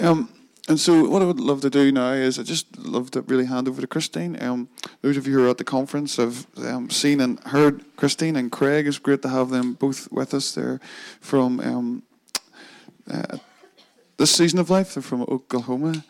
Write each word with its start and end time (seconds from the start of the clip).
Um, 0.00 0.28
and 0.68 0.78
so, 0.78 1.08
what 1.08 1.20
I 1.20 1.24
would 1.24 1.40
love 1.40 1.60
to 1.62 1.70
do 1.70 1.92
now 1.92 2.12
is 2.12 2.38
I 2.38 2.42
just 2.42 2.78
love 2.78 3.10
to 3.12 3.22
really 3.22 3.44
hand 3.44 3.68
over 3.68 3.80
to 3.80 3.86
Christine. 3.86 4.40
Um, 4.42 4.68
those 5.02 5.16
of 5.16 5.26
you 5.26 5.34
who 5.34 5.46
are 5.46 5.50
at 5.50 5.58
the 5.58 5.64
conference 5.64 6.16
have 6.16 6.46
um, 6.64 6.88
seen 6.90 7.20
and 7.20 7.40
heard 7.40 7.84
Christine 7.96 8.36
and 8.36 8.50
Craig. 8.50 8.86
It's 8.86 8.98
great 8.98 9.22
to 9.22 9.28
have 9.28 9.50
them 9.50 9.74
both 9.74 10.10
with 10.12 10.32
us. 10.32 10.52
They're 10.52 10.80
from 11.20 11.60
um, 11.60 12.02
uh, 13.10 13.38
this 14.16 14.30
season 14.30 14.58
of 14.58 14.70
life. 14.70 14.94
They're 14.94 15.02
from 15.02 15.22
Oklahoma. 15.22 16.04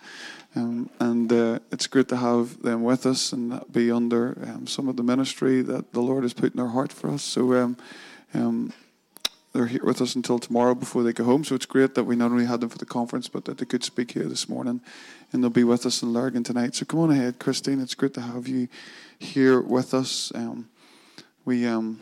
Um, 0.55 0.91
and 0.99 1.33
uh, 1.33 1.59
it's 1.71 1.87
great 1.87 2.09
to 2.09 2.17
have 2.17 2.61
them 2.63 2.83
with 2.83 3.07
us 3.07 3.33
and 3.33 3.61
be 3.73 3.91
under 3.91 4.37
um, 4.43 4.67
some 4.67 4.89
of 4.89 4.97
the 4.97 5.03
ministry 5.03 5.63
that 5.63 5.93
the 5.93 6.01
Lord 6.01 6.25
has 6.25 6.35
put 6.35 6.53
in 6.53 6.57
their 6.57 6.69
heart 6.69 6.93
for 6.93 7.11
us. 7.11 7.23
So 7.23 7.55
um, 7.55 7.77
um, 8.35 8.73
they're 9.53 9.67
here 9.67 9.85
with 9.85 10.01
us 10.01 10.15
until 10.15 10.39
tomorrow 10.39 10.75
before 10.75 11.03
they 11.03 11.13
go 11.13 11.25
home. 11.25 11.43
So 11.43 11.55
it's 11.55 11.67
great 11.67 11.95
that 11.95 12.05
we 12.05 12.15
not 12.15 12.31
only 12.31 12.47
had 12.47 12.61
them 12.61 12.69
for 12.69 12.79
the 12.79 12.87
conference, 12.87 13.29
but 13.29 13.45
that 13.47 13.59
they 13.59 13.65
could 13.65 13.83
speak 13.83 14.13
here 14.13 14.27
this 14.27 14.49
morning, 14.49 14.81
and 15.33 15.43
they'll 15.43 15.51
be 15.51 15.65
with 15.65 15.87
us 15.87 16.03
in 16.03 16.13
Lurgan 16.13 16.45
tonight. 16.45 16.75
So 16.75 16.85
come 16.85 17.01
on 17.01 17.11
ahead, 17.11 17.39
Christine. 17.39 17.81
It's 17.81 17.95
great 17.95 18.15
to 18.15 18.21
have 18.21 18.47
you 18.47 18.69
here 19.19 19.61
with 19.61 19.93
us. 19.93 20.31
Um, 20.35 20.69
we 21.45 21.67
um, 21.67 22.01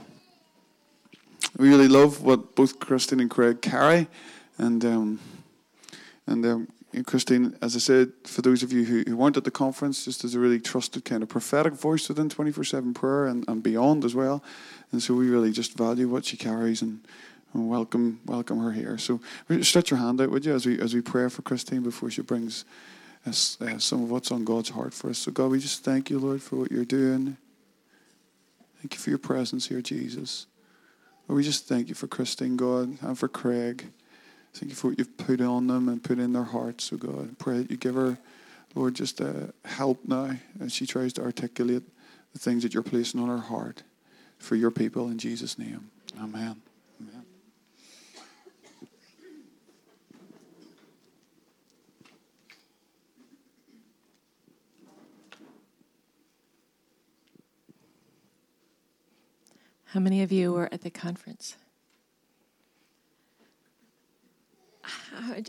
we 1.57 1.71
really 1.71 1.89
love 1.89 2.23
what 2.23 2.55
both 2.55 2.79
Christine 2.81 3.21
and 3.21 3.31
Craig 3.31 3.63
carry, 3.63 4.09
and 4.59 4.85
um, 4.85 5.21
and 6.27 6.69
and 6.93 7.07
Christine, 7.07 7.57
as 7.61 7.77
I 7.77 7.81
said, 7.81 8.13
for 8.25 8.43
those 8.43 8.63
of 8.63 8.73
you 8.73 8.85
who, 8.85 9.05
who 9.07 9.17
weren't 9.17 9.37
at 9.37 9.45
the 9.45 9.51
conference, 9.51 10.07
just 10.07 10.25
as 10.25 10.35
a 10.35 10.41
really 10.41 10.59
trusted 10.59 11.05
kind 11.05 11.23
of 11.23 11.29
prophetic 11.29 11.75
voice 11.75 12.09
within 12.09 12.29
24 12.29 12.65
7 12.65 12.95
prayer 12.95 13.27
and, 13.27 13.45
and 13.47 13.63
beyond 13.63 14.05
as 14.05 14.15
well. 14.15 14.43
And 14.91 15.03
so 15.03 15.15
we 15.15 15.29
really 15.29 15.53
just 15.53 15.77
value 15.77 16.09
what 16.09 16.25
she 16.25 16.39
carries 16.39 16.81
and, 16.81 17.01
and 17.55 17.69
welcome 17.69 18.21
welcome 18.27 18.61
her 18.61 18.73
here. 18.73 18.99
So 18.99 19.21
stretch 19.63 19.91
your 19.91 19.99
hand 19.99 20.21
out, 20.21 20.31
would 20.31 20.45
you, 20.45 20.55
as 20.55 20.67
we, 20.67 20.81
as 20.81 20.95
we 20.95 21.01
pray 21.01 21.29
for 21.29 21.43
Christine 21.43 21.83
before 21.83 22.11
she 22.11 22.23
brings 22.23 22.65
us 23.27 23.61
uh, 23.61 23.79
some 23.79 24.03
of 24.03 24.11
what's 24.11 24.31
on 24.31 24.45
God's 24.45 24.71
heart 24.71 24.95
for 24.95 25.11
us. 25.11 25.19
So, 25.19 25.31
God, 25.31 25.51
we 25.51 25.59
just 25.59 25.85
thank 25.85 26.11
you, 26.11 26.19
Lord, 26.19 26.43
for 26.43 26.57
what 26.57 26.73
you're 26.73 26.85
doing. 26.85 27.37
Thank 28.81 28.95
you 28.95 29.01
for 29.01 29.11
your 29.11 29.19
presence 29.19 29.69
here, 29.69 29.81
Jesus. 29.81 30.47
Lord, 31.27 31.37
we 31.39 31.43
just 31.43 31.67
thank 31.67 31.89
you 31.89 31.95
for 31.95 32.07
Christine, 32.07 32.57
God, 32.57 32.97
and 33.03 33.19
for 33.19 33.29
Craig. 33.29 33.91
Thank 34.55 34.71
you 34.71 34.77
for 34.77 34.89
what 34.89 34.99
you've 34.99 35.17
put 35.17 35.41
on 35.41 35.67
them 35.67 35.89
and 35.89 36.03
put 36.03 36.19
in 36.19 36.33
their 36.33 36.45
hearts, 36.45 36.85
so 36.85 36.97
God. 36.97 37.39
Pray 37.39 37.59
that 37.59 37.71
you 37.71 37.77
give 37.77 37.95
her, 37.95 38.19
Lord, 38.75 38.95
just 38.95 39.21
uh, 39.21 39.49
help 39.65 40.01
now 40.07 40.37
as 40.61 40.73
she 40.73 40.87
tries 40.87 41.13
to 41.15 41.23
articulate 41.23 41.83
the 42.33 42.39
things 42.39 42.63
that 42.63 42.73
you're 42.73 42.83
placing 42.83 43.21
on 43.21 43.29
her 43.29 43.39
heart 43.39 43.83
for 44.39 44.57
your 44.57 44.71
people 44.71 45.09
in 45.09 45.19
Jesus' 45.19 45.59
name. 45.59 45.91
Amen. 46.21 46.63
How 59.93 60.01
many 60.01 60.23
of 60.23 60.31
you 60.31 60.53
were 60.53 60.69
at 60.71 60.83
the 60.83 60.91
conference? 60.91 61.57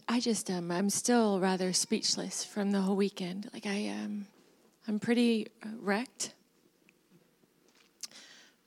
I 0.08 0.22
just 0.22 0.50
um, 0.50 0.72
I'm 0.72 0.90
still 0.90 1.42
rather 1.42 1.74
speechless 1.74 2.46
from 2.46 2.72
the 2.72 2.80
whole 2.80 2.96
weekend. 2.96 3.50
Like 3.54 3.66
I 3.66 3.90
um, 3.90 4.28
I'm 4.88 4.98
pretty 4.98 5.48
uh, 5.62 5.70
wrecked. 5.82 6.34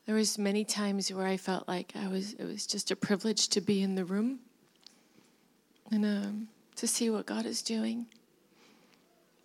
There 0.05 0.13
was 0.13 0.37
many 0.37 0.63
times 0.63 1.11
where 1.11 1.25
I 1.25 1.37
felt 1.37 1.67
like 1.67 1.93
I 1.95 2.07
was 2.07 2.33
it 2.33 2.45
was 2.45 2.67
just 2.67 2.91
a 2.91 2.95
privilege 2.95 3.47
to 3.49 3.61
be 3.61 3.81
in 3.81 3.95
the 3.95 4.05
room 4.05 4.41
and 5.91 6.05
um, 6.05 6.47
to 6.75 6.87
see 6.87 7.09
what 7.09 7.25
God 7.25 7.47
is 7.47 7.63
doing. 7.63 8.05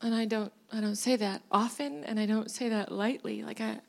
And 0.03 0.15
I 0.15 0.27
don't 0.27 0.53
I 0.73 0.83
don't 0.83 0.97
say 0.97 1.17
that 1.17 1.41
often, 1.51 2.05
and 2.05 2.21
I 2.21 2.27
don't 2.27 2.51
say 2.51 2.69
that 2.69 2.93
lightly. 2.93 3.43
Like 3.43 3.63
I 3.63 3.81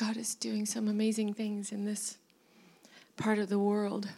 God 0.00 0.16
is 0.16 0.34
doing 0.34 0.64
some 0.64 0.88
amazing 0.88 1.34
things 1.34 1.72
in 1.72 1.84
this 1.84 2.16
part 3.18 3.38
of 3.38 3.50
the 3.50 3.58
world. 3.58 4.08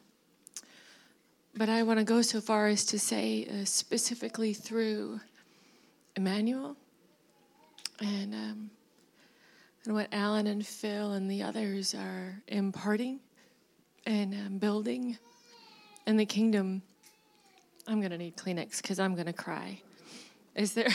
But 1.57 1.69
I 1.69 1.83
want 1.83 1.99
to 1.99 2.05
go 2.05 2.23
so 2.23 2.41
far 2.41 2.69
as 2.69 2.85
to 2.85 3.01
say, 3.01 3.49
uh, 3.51 3.65
specifically 3.65 4.55
through 4.55 5.19
Emmanuel 6.15 6.77
and, 7.99 8.33
um, 8.33 8.71
and 9.85 9.95
what 9.95 10.07
Alan 10.13 10.47
and 10.47 10.65
Phil 10.65 11.15
and 11.15 11.29
the 11.29 11.43
others 11.43 11.97
are 11.97 12.41
imparting 12.47 13.19
and 14.07 14.35
um, 14.35 14.59
building 14.59 15.19
in 16.07 16.17
the 16.17 16.27
kingdom. 16.27 16.83
I'm 17.89 17.99
going 17.99 18.13
to 18.13 18.19
need 18.19 18.37
Kleenex 18.37 18.81
because 18.83 19.01
I'm 19.01 19.15
going 19.15 19.27
to 19.27 19.33
cry. 19.33 19.81
Is 20.55 20.75
there? 20.75 20.95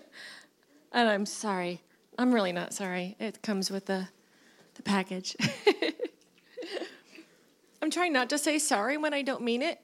and 0.94 1.10
I'm 1.10 1.26
sorry. 1.26 1.82
I'm 2.18 2.34
really 2.34 2.52
not 2.52 2.74
sorry. 2.74 3.14
It 3.20 3.40
comes 3.42 3.70
with 3.70 3.86
the, 3.86 4.08
the 4.74 4.82
package. 4.82 5.36
I'm 7.80 7.92
trying 7.92 8.12
not 8.12 8.28
to 8.30 8.38
say 8.38 8.58
sorry 8.58 8.96
when 8.96 9.14
I 9.14 9.22
don't 9.22 9.42
mean 9.42 9.62
it. 9.62 9.80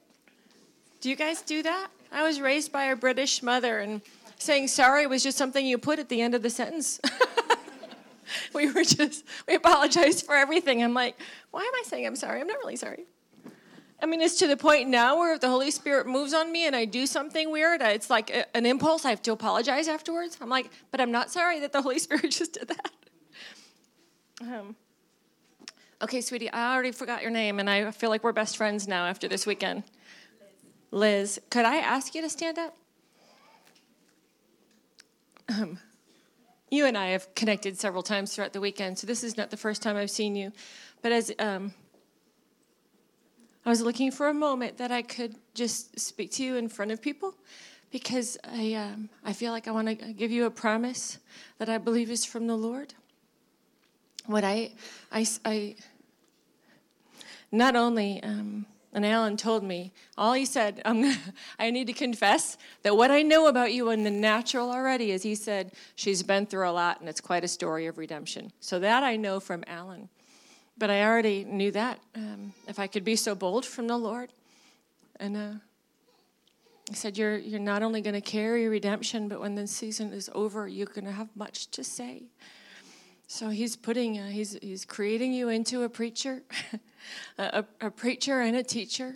Do 0.99 1.09
you 1.09 1.15
guys 1.15 1.41
do 1.41 1.63
that? 1.63 1.87
I 2.11 2.23
was 2.23 2.41
raised 2.41 2.73
by 2.73 2.85
a 2.85 2.95
British 2.95 3.41
mother, 3.41 3.79
and 3.79 4.01
saying 4.37 4.67
sorry 4.67 5.07
was 5.07 5.23
just 5.23 5.37
something 5.37 5.65
you 5.65 5.77
put 5.77 5.97
at 5.97 6.09
the 6.09 6.21
end 6.21 6.35
of 6.35 6.41
the 6.41 6.49
sentence. 6.49 6.99
we 8.53 8.69
were 8.71 8.83
just, 8.83 9.23
we 9.47 9.55
apologized 9.55 10.25
for 10.25 10.35
everything. 10.35 10.83
I'm 10.83 10.93
like, 10.93 11.17
why 11.51 11.61
am 11.61 11.73
I 11.73 11.83
saying 11.85 12.05
I'm 12.05 12.17
sorry? 12.17 12.41
I'm 12.41 12.47
not 12.47 12.57
really 12.57 12.75
sorry. 12.75 13.05
I 14.05 14.07
mean, 14.07 14.21
it's 14.21 14.35
to 14.35 14.47
the 14.47 14.55
point 14.55 14.87
now 14.87 15.17
where 15.17 15.33
if 15.33 15.41
the 15.41 15.49
Holy 15.49 15.71
Spirit 15.71 16.05
moves 16.05 16.31
on 16.31 16.51
me 16.51 16.67
and 16.67 16.75
I 16.75 16.85
do 16.85 17.07
something 17.07 17.49
weird, 17.49 17.81
it's 17.81 18.07
like 18.07 18.29
a, 18.29 18.55
an 18.55 18.67
impulse. 18.67 19.03
I 19.03 19.09
have 19.09 19.23
to 19.23 19.31
apologize 19.31 19.87
afterwards. 19.87 20.37
I'm 20.39 20.47
like, 20.47 20.69
but 20.91 21.01
I'm 21.01 21.11
not 21.11 21.31
sorry 21.31 21.59
that 21.61 21.73
the 21.73 21.81
Holy 21.81 21.97
Spirit 22.05 22.29
just 22.29 22.53
did 22.53 22.67
that. 22.67 22.91
Um, 24.41 24.75
Okay, 26.03 26.21
sweetie, 26.21 26.51
I 26.51 26.71
already 26.71 26.91
forgot 26.91 27.23
your 27.23 27.31
name, 27.31 27.59
and 27.59 27.67
I 27.67 27.89
feel 27.89 28.11
like 28.11 28.23
we're 28.23 28.31
best 28.31 28.57
friends 28.57 28.87
now 28.87 29.07
after 29.07 29.27
this 29.27 29.47
weekend. 29.47 29.81
Liz, 30.91 31.41
could 31.49 31.65
I 31.65 31.77
ask 31.77 32.13
you 32.13 32.21
to 32.21 32.29
stand 32.29 32.59
up? 32.59 32.77
Um, 35.49 35.79
you 36.69 36.85
and 36.85 36.95
I 36.95 37.07
have 37.07 37.33
connected 37.33 37.79
several 37.79 38.03
times 38.03 38.35
throughout 38.35 38.53
the 38.53 38.61
weekend, 38.61 38.99
so 38.99 39.07
this 39.07 39.23
is 39.23 39.35
not 39.35 39.49
the 39.49 39.57
first 39.57 39.81
time 39.81 39.95
I've 39.95 40.11
seen 40.11 40.35
you. 40.35 40.51
But 41.01 41.11
as 41.11 41.31
um, 41.39 41.73
I 43.65 43.69
was 43.69 43.81
looking 43.81 44.11
for 44.11 44.27
a 44.27 44.33
moment 44.33 44.77
that 44.77 44.91
I 44.91 45.01
could 45.01 45.35
just 45.53 45.99
speak 45.99 46.31
to 46.31 46.43
you 46.43 46.55
in 46.55 46.69
front 46.69 46.91
of 46.91 47.01
people, 47.01 47.35
because 47.91 48.37
I 48.43 48.73
um, 48.73 49.09
I 49.23 49.33
feel 49.33 49.51
like 49.51 49.67
I 49.67 49.71
want 49.71 49.87
to 49.87 50.13
give 50.13 50.31
you 50.31 50.45
a 50.45 50.51
promise 50.51 51.17
that 51.57 51.69
I 51.69 51.77
believe 51.77 52.11
is 52.11 52.25
from 52.25 52.47
the 52.47 52.55
Lord 52.55 52.93
what 54.27 54.43
I, 54.43 54.71
I, 55.11 55.25
I 55.43 55.75
not 57.51 57.75
only, 57.75 58.21
um, 58.23 58.65
and 58.93 59.05
Alan 59.05 59.37
told 59.37 59.63
me, 59.63 59.91
all 60.17 60.33
he 60.33 60.45
said, 60.45 60.81
I 61.59 61.71
need 61.71 61.87
to 61.87 61.93
confess 61.93 62.57
that 62.83 62.95
what 62.95 63.11
I 63.11 63.21
know 63.21 63.47
about 63.47 63.73
you 63.73 63.89
in 63.89 64.03
the 64.03 64.11
natural 64.11 64.71
already 64.71 65.11
is 65.11 65.23
he 65.23 65.35
said, 65.35 65.71
she's 65.95 66.23
been 66.23 66.45
through 66.45 66.69
a 66.69 66.71
lot 66.71 66.99
and 66.99 67.09
it's 67.09 67.21
quite 67.21 67.43
a 67.43 67.47
story 67.47 67.87
of 67.87 67.97
redemption. 67.97 68.51
So 68.59 68.79
that 68.79 69.03
I 69.03 69.15
know 69.15 69.39
from 69.39 69.63
Alan. 69.67 70.09
But 70.77 70.89
I 70.89 71.03
already 71.03 71.45
knew 71.45 71.71
that, 71.71 71.99
um, 72.15 72.53
if 72.67 72.79
I 72.79 72.87
could 72.87 73.03
be 73.03 73.15
so 73.15 73.33
bold 73.33 73.65
from 73.65 73.87
the 73.87 73.97
Lord. 73.97 74.31
And 75.19 75.37
uh, 75.37 75.51
he 76.89 76.95
said, 76.95 77.17
you're, 77.17 77.37
you're 77.37 77.59
not 77.59 77.81
only 77.81 78.01
going 78.01 78.13
to 78.13 78.21
carry 78.21 78.67
redemption, 78.67 79.27
but 79.27 79.39
when 79.39 79.55
the 79.55 79.67
season 79.67 80.11
is 80.11 80.29
over, 80.35 80.67
you're 80.67 80.85
going 80.87 81.05
to 81.05 81.11
have 81.11 81.29
much 81.35 81.67
to 81.71 81.83
say. 81.83 82.23
So 83.27 83.49
he's 83.49 83.75
putting, 83.75 84.19
uh, 84.19 84.27
he's, 84.27 84.57
he's 84.61 84.85
creating 84.85 85.33
you 85.33 85.49
into 85.49 85.83
a 85.83 85.89
preacher, 85.89 86.43
a, 87.37 87.65
a, 87.81 87.89
preacher 87.89 88.41
and 88.41 88.55
a 88.55 88.63
teacher 88.63 89.15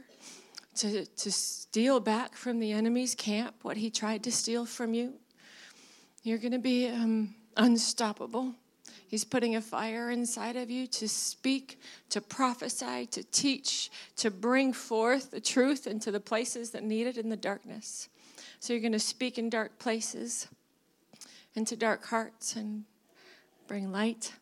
to, 0.78 1.06
to 1.06 1.32
steal 1.32 2.00
back 2.00 2.36
from 2.36 2.60
the 2.60 2.72
enemy's 2.72 3.14
camp 3.14 3.56
what 3.62 3.78
he 3.78 3.92
tried 3.92 4.24
to 4.24 4.32
steal 4.32 4.66
from 4.66 4.94
you. 4.94 5.14
You're 6.24 6.40
going 6.40 6.54
to 6.54 6.60
be 6.60 6.88
um, 6.88 7.36
unstoppable. 7.56 8.56
He's 9.10 9.24
putting 9.24 9.56
a 9.56 9.62
fire 9.62 10.12
inside 10.12 10.56
of 10.56 10.70
you 10.70 10.86
to 10.88 11.10
speak, 11.10 11.80
to 12.12 12.22
prophesy, 12.22 13.08
to 13.08 13.24
teach, 13.24 13.90
to 14.18 14.30
bring 14.30 14.72
forth 14.72 15.32
the 15.32 15.42
truth 15.42 15.88
into 15.88 16.12
the 16.12 16.20
places 16.20 16.70
that 16.72 16.84
need 16.84 17.08
it 17.08 17.18
in 17.18 17.30
the 17.30 17.36
darkness. 17.36 18.08
So 18.60 18.72
you're 18.72 18.82
going 18.82 18.92
to 18.92 19.00
speak 19.00 19.40
in 19.40 19.50
dark 19.50 19.80
places, 19.80 20.48
into 21.56 21.76
dark 21.76 22.06
hearts, 22.06 22.56
and 22.56 22.84
bring 23.68 23.92
light. 23.92 24.34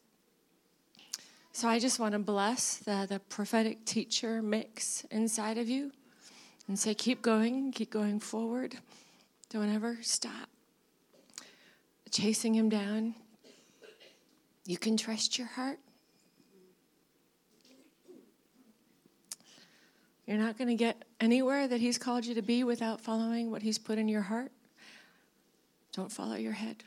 So 1.54 1.70
I 1.70 1.80
just 1.80 1.98
want 1.98 2.12
to 2.12 2.20
bless 2.20 2.76
the, 2.76 3.06
the 3.08 3.20
prophetic 3.20 3.86
teacher 3.86 4.42
mix 4.42 5.06
inside 5.12 5.58
of 5.58 5.70
you 5.70 5.94
and 6.68 6.78
say, 6.78 6.94
keep 6.94 7.22
going, 7.22 7.72
keep 7.72 7.90
going 7.90 8.20
forward. 8.20 8.78
Don't 9.50 9.74
ever 9.74 9.98
stop 10.02 10.50
chasing 12.12 12.54
him 12.54 12.68
down. 12.68 13.16
You 14.68 14.78
can 14.78 14.98
trust 14.98 15.38
your 15.38 15.48
heart. 15.48 15.80
You're 20.26 20.38
not 20.38 20.58
going 20.58 20.68
to 20.68 20.76
get 20.76 21.06
anywhere 21.22 21.70
that 21.70 21.80
He's 21.80 21.98
called 21.98 22.26
you 22.26 22.36
to 22.36 22.42
be 22.42 22.66
without 22.66 23.00
following 23.00 23.50
what 23.50 23.62
He's 23.62 23.78
put 23.78 23.98
in 23.98 24.10
your 24.10 24.24
heart. 24.24 24.52
Don't 25.94 26.12
follow 26.12 26.36
your 26.36 26.52
head. 26.52 26.84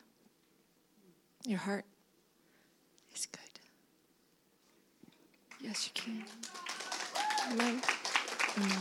Your 1.47 1.59
heart 1.59 1.87
is 3.17 3.25
good. 3.25 3.41
Yes, 5.59 5.89
you 5.89 5.93
can. 5.95 6.23
Amen. 7.51 7.81
Amen. 8.59 8.79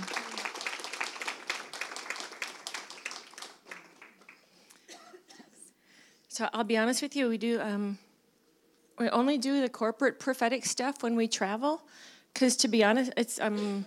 So 6.27 6.49
I'll 6.53 6.65
be 6.65 6.77
honest 6.77 7.01
with 7.01 7.15
you, 7.15 7.29
we 7.29 7.37
do 7.37 7.61
um, 7.61 7.97
we 8.99 9.09
only 9.09 9.37
do 9.37 9.61
the 9.61 9.69
corporate 9.69 10.19
prophetic 10.19 10.65
stuff 10.65 11.01
when 11.01 11.15
we 11.15 11.27
travel, 11.27 11.81
because 12.33 12.57
to 12.57 12.67
be 12.67 12.83
honest, 12.83 13.11
it's 13.15 13.39
um, 13.39 13.85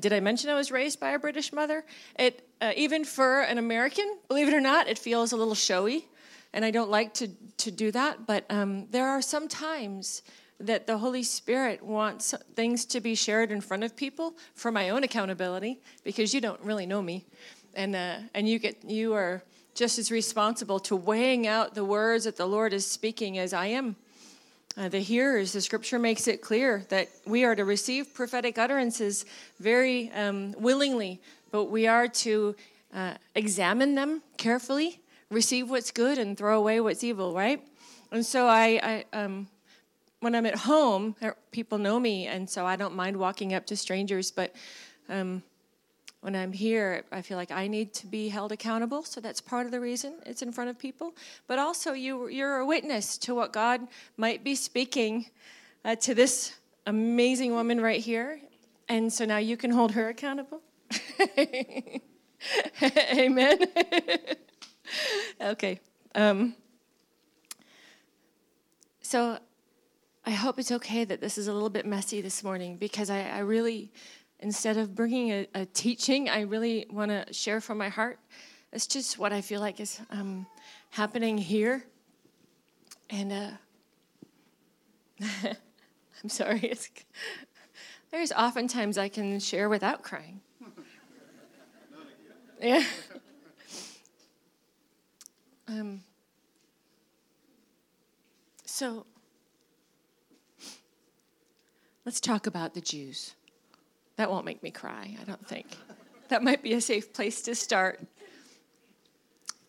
did 0.00 0.12
I 0.12 0.20
mention 0.20 0.50
I 0.50 0.54
was 0.54 0.70
raised 0.70 0.98
by 0.98 1.10
a 1.10 1.18
British 1.18 1.52
mother? 1.52 1.84
It 2.18 2.48
uh, 2.60 2.72
even 2.76 3.04
for 3.04 3.42
an 3.42 3.58
American, 3.58 4.16
believe 4.28 4.48
it 4.48 4.54
or 4.54 4.60
not, 4.60 4.88
it 4.88 4.98
feels 4.98 5.32
a 5.32 5.36
little 5.36 5.54
showy, 5.54 6.08
and 6.52 6.64
I 6.64 6.70
don't 6.70 6.90
like 6.90 7.14
to 7.14 7.28
to 7.58 7.70
do 7.70 7.92
that. 7.92 8.26
But 8.26 8.44
um, 8.50 8.86
there 8.90 9.08
are 9.08 9.22
some 9.22 9.48
times 9.48 10.22
that 10.60 10.86
the 10.86 10.98
Holy 10.98 11.22
Spirit 11.22 11.82
wants 11.82 12.34
things 12.56 12.84
to 12.86 13.00
be 13.00 13.14
shared 13.14 13.52
in 13.52 13.60
front 13.60 13.84
of 13.84 13.94
people 13.94 14.34
for 14.54 14.72
my 14.72 14.90
own 14.90 15.04
accountability, 15.04 15.80
because 16.04 16.34
you 16.34 16.40
don't 16.40 16.60
really 16.62 16.86
know 16.86 17.02
me, 17.02 17.26
and 17.74 17.94
uh, 17.94 18.16
and 18.34 18.48
you 18.48 18.58
get 18.58 18.82
you 18.84 19.12
are 19.14 19.42
just 19.74 19.98
as 19.98 20.10
responsible 20.10 20.80
to 20.80 20.96
weighing 20.96 21.46
out 21.46 21.74
the 21.74 21.84
words 21.84 22.24
that 22.24 22.36
the 22.36 22.46
Lord 22.46 22.72
is 22.72 22.84
speaking 22.84 23.38
as 23.38 23.52
I 23.52 23.66
am. 23.66 23.94
Uh, 24.78 24.88
the 24.88 25.00
hearers, 25.00 25.52
the 25.52 25.60
scripture 25.60 25.98
makes 25.98 26.28
it 26.28 26.40
clear 26.40 26.84
that 26.88 27.08
we 27.26 27.44
are 27.44 27.56
to 27.56 27.64
receive 27.64 28.14
prophetic 28.14 28.58
utterances 28.58 29.24
very 29.58 30.08
um, 30.12 30.54
willingly, 30.56 31.20
but 31.50 31.64
we 31.64 31.88
are 31.88 32.06
to 32.06 32.54
uh, 32.94 33.14
examine 33.34 33.96
them 33.96 34.22
carefully, 34.36 35.00
receive 35.30 35.68
what's 35.68 35.90
good, 35.90 36.16
and 36.16 36.38
throw 36.38 36.56
away 36.56 36.78
what's 36.78 37.02
evil, 37.02 37.34
right? 37.34 37.60
And 38.12 38.24
so 38.24 38.46
I, 38.46 39.04
I 39.12 39.18
um, 39.18 39.48
when 40.20 40.36
I'm 40.36 40.46
at 40.46 40.54
home, 40.54 41.16
er, 41.24 41.36
people 41.50 41.78
know 41.78 41.98
me, 41.98 42.28
and 42.28 42.48
so 42.48 42.64
I 42.64 42.76
don't 42.76 42.94
mind 42.94 43.16
walking 43.16 43.54
up 43.54 43.66
to 43.66 43.76
strangers, 43.76 44.30
but 44.30 44.54
um, 45.08 45.42
when 46.20 46.34
I'm 46.34 46.52
here, 46.52 47.04
I 47.12 47.22
feel 47.22 47.36
like 47.36 47.52
I 47.52 47.68
need 47.68 47.94
to 47.94 48.06
be 48.06 48.28
held 48.28 48.50
accountable. 48.50 49.04
So 49.04 49.20
that's 49.20 49.40
part 49.40 49.66
of 49.66 49.72
the 49.72 49.80
reason 49.80 50.14
it's 50.26 50.42
in 50.42 50.50
front 50.50 50.68
of 50.70 50.78
people. 50.78 51.14
But 51.46 51.58
also, 51.58 51.92
you, 51.92 52.28
you're 52.28 52.56
a 52.58 52.66
witness 52.66 53.16
to 53.18 53.34
what 53.34 53.52
God 53.52 53.86
might 54.16 54.42
be 54.42 54.54
speaking 54.54 55.26
uh, 55.84 55.94
to 55.96 56.14
this 56.14 56.54
amazing 56.86 57.52
woman 57.52 57.80
right 57.80 58.00
here. 58.00 58.40
And 58.88 59.12
so 59.12 59.24
now 59.24 59.36
you 59.36 59.56
can 59.56 59.70
hold 59.70 59.92
her 59.92 60.08
accountable. 60.08 60.60
Amen. 63.12 63.58
okay. 65.40 65.80
Um, 66.14 66.54
so 69.02 69.38
I 70.26 70.30
hope 70.30 70.58
it's 70.58 70.72
okay 70.72 71.04
that 71.04 71.20
this 71.20 71.38
is 71.38 71.48
a 71.48 71.52
little 71.52 71.70
bit 71.70 71.86
messy 71.86 72.20
this 72.20 72.42
morning 72.42 72.76
because 72.76 73.08
I, 73.08 73.22
I 73.22 73.38
really 73.38 73.90
instead 74.40 74.76
of 74.76 74.94
bringing 74.94 75.30
a, 75.30 75.46
a 75.54 75.66
teaching, 75.66 76.28
I 76.28 76.42
really 76.42 76.86
want 76.90 77.10
to 77.10 77.32
share 77.32 77.60
from 77.60 77.78
my 77.78 77.88
heart. 77.88 78.18
It's 78.72 78.86
just 78.86 79.18
what 79.18 79.32
I 79.32 79.40
feel 79.40 79.60
like 79.60 79.80
is 79.80 80.00
um, 80.10 80.46
happening 80.90 81.38
here. 81.38 81.84
And 83.10 83.32
uh, 83.32 83.50
I'm 86.22 86.28
sorry. 86.28 86.72
There's 88.10 88.32
oftentimes 88.32 88.98
I 88.98 89.08
can 89.08 89.40
share 89.40 89.68
without 89.68 90.02
crying. 90.02 90.40
Yeah. 92.60 92.82
Um, 95.68 96.00
so 98.64 99.06
let's 102.04 102.20
talk 102.20 102.48
about 102.48 102.74
the 102.74 102.80
Jews. 102.80 103.36
That 104.18 104.32
won't 104.32 104.44
make 104.44 104.64
me 104.64 104.72
cry, 104.72 105.16
I 105.20 105.24
don't 105.24 105.46
think. 105.46 105.66
that 106.28 106.42
might 106.42 106.60
be 106.60 106.72
a 106.72 106.80
safe 106.80 107.12
place 107.12 107.40
to 107.42 107.54
start. 107.54 108.00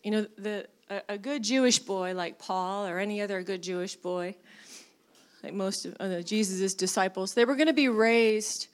You 0.02 0.10
know, 0.10 0.26
the, 0.36 0.66
a, 0.90 1.02
a 1.10 1.18
good 1.18 1.44
Jewish 1.44 1.78
boy 1.78 2.14
like 2.14 2.36
Paul 2.40 2.88
or 2.88 2.98
any 2.98 3.22
other 3.22 3.44
good 3.44 3.62
Jewish 3.62 3.94
boy, 3.94 4.34
like 5.44 5.54
most 5.54 5.86
of 5.86 5.94
uh, 6.00 6.22
Jesus' 6.22 6.74
disciples, 6.74 7.32
they 7.32 7.44
were 7.44 7.54
going 7.54 7.68
to 7.68 7.72
be 7.72 7.88
raised 7.88 8.66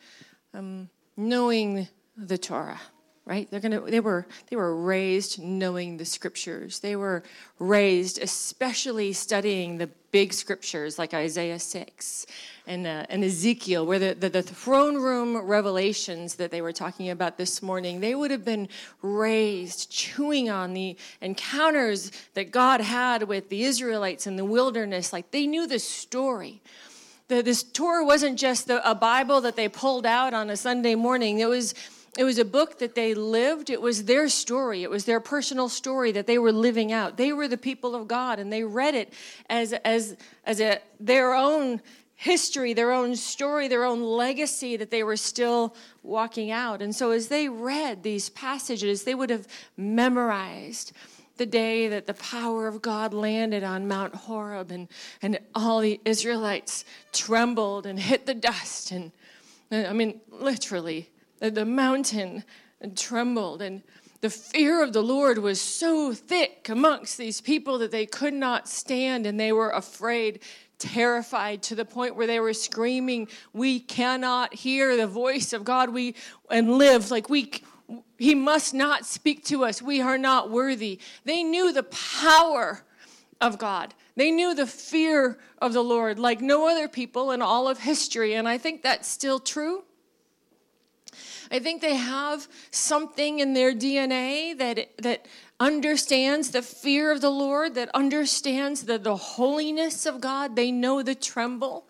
um, 0.55 0.89
knowing 1.15 1.87
the 2.17 2.39
Torah 2.39 2.81
right 3.27 3.51
they're 3.51 3.61
gonna 3.61 3.81
they 3.81 4.01
were 4.01 4.27
they 4.49 4.57
were 4.57 4.75
raised 4.75 5.39
knowing 5.43 5.99
the 5.99 6.05
scriptures 6.05 6.81
they 6.81 6.97
were 6.97 7.23
raised 7.59 8.19
especially 8.23 9.13
studying 9.13 9.77
the 9.79 9.89
big 10.11 10.33
scriptures 10.33 10.99
like 10.99 11.13
isaiah 11.13 11.59
6 11.59 12.27
and, 12.67 12.87
uh, 12.87 13.07
and 13.09 13.23
Ezekiel, 13.23 13.87
where 13.87 13.99
the, 13.99 14.15
the, 14.15 14.29
the, 14.29 14.43
throne 14.43 14.97
room 14.97 15.37
revelations 15.37 16.35
that 16.37 16.51
they 16.51 16.61
were 16.61 16.73
talking 16.73 17.11
about 17.11 17.39
this 17.39 17.63
morning, 17.63 18.01
they 18.01 18.15
would 18.15 18.33
have 18.33 18.45
been 18.45 18.69
raised, 19.03 19.91
chewing 19.91 20.51
on 20.51 20.75
the 20.75 20.97
encounters 21.21 22.11
that 22.35 22.51
God 22.51 22.81
had 22.81 23.23
with 23.25 23.51
the 23.51 23.63
Israelites 23.63 24.27
in 24.27 24.35
the 24.35 24.45
wilderness. 24.45 25.13
Like 25.13 25.31
they 25.31 25.47
knew 25.47 25.69
the 25.69 25.79
story. 25.79 26.61
The, 27.29 27.43
this 27.43 27.63
Torah 27.63 28.05
wasn't 28.05 28.39
just 28.39 28.67
the, 28.67 28.89
a 28.89 28.95
Bible 28.95 29.41
that 29.43 29.55
they 29.55 29.69
pulled 29.69 30.07
out 30.07 30.35
on 30.35 30.51
a 30.51 30.57
Sunday 30.57 30.97
morning. 30.97 31.39
It 31.39 31.49
was 31.49 31.75
it 32.17 32.25
was 32.25 32.39
a 32.39 32.45
book 32.45 32.79
that 32.79 32.95
they 32.95 33.15
lived. 33.15 33.69
It 33.69 33.83
was 33.83 34.05
their 34.05 34.29
story. 34.29 34.83
It 34.83 34.91
was 34.91 35.05
their 35.05 35.21
personal 35.21 35.69
story 35.69 36.13
that 36.13 36.27
they 36.27 36.39
were 36.39 36.53
living 36.53 36.93
out. 36.93 37.17
They 37.17 37.33
were 37.33 37.49
the 37.49 37.59
people 37.59 37.95
of 37.95 38.09
God, 38.09 38.39
and 38.39 38.53
they 38.53 38.65
read 38.65 38.95
it 38.95 39.13
as 39.51 39.73
as 39.73 40.17
as 40.45 40.61
a 40.61 40.81
their 40.99 41.35
own 41.35 41.81
history, 42.15 42.73
their 42.73 42.93
own 42.93 43.15
story, 43.15 43.69
their 43.69 43.85
own 43.85 44.03
legacy 44.03 44.77
that 44.79 44.91
they 44.91 45.03
were 45.03 45.19
still 45.19 45.75
walking 46.03 46.51
out. 46.51 46.81
And 46.81 46.95
so 46.97 47.11
as 47.11 47.29
they 47.29 47.49
read 47.49 48.03
these 48.03 48.31
passages, 48.31 49.05
they 49.05 49.15
would 49.15 49.29
have 49.29 49.47
memorized 49.77 50.93
the 51.37 51.45
day 51.45 51.89
that 51.89 52.07
the 52.07 52.15
power 52.15 52.67
of 52.67 52.81
God 52.81 53.13
landed 53.13 53.63
on 53.63 53.87
Mount 53.87 54.15
Horeb 54.15 54.71
and, 54.71 54.89
and 55.21 55.39
all 55.55 55.81
the 55.81 56.01
Israelites 56.07 56.87
trembled 57.13 57.85
and 57.85 58.01
hit 58.01 58.25
the 58.25 58.33
dust. 58.33 58.91
And 58.91 59.13
I 59.71 59.93
mean, 59.93 60.23
literally, 60.31 61.11
the 61.41 61.65
mountain 61.65 62.45
trembled 62.95 63.63
and 63.63 63.83
the 64.21 64.31
fear 64.31 64.83
of 64.83 64.93
the 64.93 65.03
Lord 65.03 65.39
was 65.39 65.61
so 65.61 66.13
thick 66.13 66.69
amongst 66.69 67.19
these 67.19 67.41
people 67.41 67.79
that 67.79 67.91
they 67.91 68.07
could 68.07 68.35
not 68.35 68.69
stand 68.69 69.27
and 69.27 69.39
they 69.39 69.53
were 69.53 69.71
afraid 69.71 70.41
terrified 70.79 71.63
to 71.63 71.75
the 71.75 71.85
point 71.85 72.17
where 72.17 72.27
they 72.27 72.41
were 72.41 72.53
screaming, 72.53 73.29
"We 73.53 73.81
cannot 73.81 74.55
hear 74.55 74.97
the 74.97 75.07
voice 75.07 75.53
of 75.53 75.65
God. 75.65 75.91
We 75.91 76.15
and 76.51 76.77
live 76.77 77.11
like 77.11 77.31
we 77.31 77.53
he 78.19 78.35
must 78.35 78.75
not 78.75 79.07
speak 79.07 79.45
to 79.47 79.65
us. 79.65 79.81
We 79.81 80.01
are 80.01 80.19
not 80.19 80.51
worthy." 80.51 80.99
They 81.25 81.43
knew 81.43 81.73
the 81.73 81.83
power 81.85 82.85
of 83.41 83.59
God. 83.59 83.95
They 84.17 84.31
knew 84.31 84.55
the 84.55 84.67
fear 84.67 85.39
of 85.59 85.73
the 85.73 85.85
Lord 85.85 86.19
like 86.19 86.41
no 86.41 86.69
other 86.69 86.89
people 86.89 87.31
in 87.31 87.43
all 87.43 87.69
of 87.69 87.81
history, 87.81 88.35
and 88.35 88.49
I 88.49 88.59
think 88.59 88.83
that's 88.83 89.09
still 89.09 89.39
true. 89.39 89.85
I 91.51 91.59
think 91.59 91.81
they 91.81 91.97
have 91.97 92.49
something 92.71 93.39
in 93.39 93.55
their 93.55 93.73
DNA 93.73 94.57
that 94.59 94.91
that 94.99 95.27
understands 95.59 96.51
the 96.51 96.63
fear 96.63 97.11
of 97.11 97.21
the 97.21 97.31
Lord, 97.31 97.75
that 97.75 97.89
understands 97.95 98.85
the, 98.85 98.99
the 98.99 99.17
holiness 99.17 100.05
of 100.07 100.21
God. 100.21 100.55
They 100.55 100.71
know 100.71 101.03
the 101.03 101.15
tremble. 101.15 101.87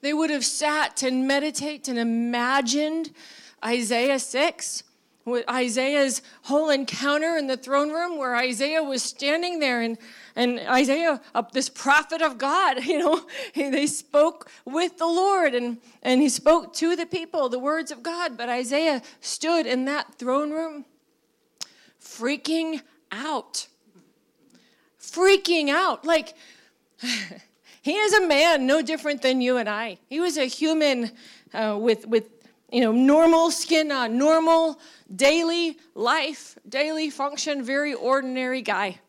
They 0.00 0.12
would 0.12 0.30
have 0.30 0.44
sat 0.44 1.02
and 1.02 1.26
meditate 1.26 1.88
and 1.88 1.98
imagined 1.98 3.12
Isaiah 3.64 4.18
6 4.18 4.84
Isaiah's 5.50 6.22
whole 6.42 6.70
encounter 6.70 7.36
in 7.36 7.46
the 7.46 7.56
throne 7.56 7.90
room 7.90 8.16
where 8.16 8.36
Isaiah 8.36 8.82
was 8.82 9.02
standing 9.02 9.58
there 9.58 9.82
and, 9.82 9.98
and 10.38 10.60
Isaiah, 10.60 11.20
uh, 11.34 11.42
this 11.52 11.68
prophet 11.68 12.22
of 12.22 12.38
God, 12.38 12.84
you 12.84 12.96
know, 12.96 13.26
he, 13.52 13.70
they 13.70 13.88
spoke 13.88 14.48
with 14.64 14.96
the 14.96 15.06
Lord 15.06 15.52
and, 15.52 15.78
and 16.00 16.22
he 16.22 16.28
spoke 16.28 16.72
to 16.74 16.94
the 16.94 17.06
people 17.06 17.48
the 17.48 17.58
words 17.58 17.90
of 17.90 18.04
God. 18.04 18.36
But 18.36 18.48
Isaiah 18.48 19.02
stood 19.20 19.66
in 19.66 19.84
that 19.86 20.14
throne 20.14 20.52
room 20.52 20.84
freaking 22.00 22.82
out. 23.10 23.66
Freaking 25.00 25.70
out. 25.70 26.04
Like, 26.04 26.34
he 27.82 27.96
is 27.96 28.12
a 28.14 28.24
man 28.24 28.64
no 28.64 28.80
different 28.80 29.22
than 29.22 29.40
you 29.40 29.56
and 29.56 29.68
I. 29.68 29.98
He 30.06 30.20
was 30.20 30.38
a 30.38 30.44
human 30.44 31.10
uh, 31.52 31.76
with, 31.80 32.06
with, 32.06 32.28
you 32.70 32.82
know, 32.82 32.92
normal 32.92 33.50
skin 33.50 33.90
on, 33.90 34.16
normal 34.16 34.78
daily 35.16 35.78
life, 35.96 36.56
daily 36.68 37.10
function, 37.10 37.64
very 37.64 37.92
ordinary 37.92 38.62
guy. 38.62 39.00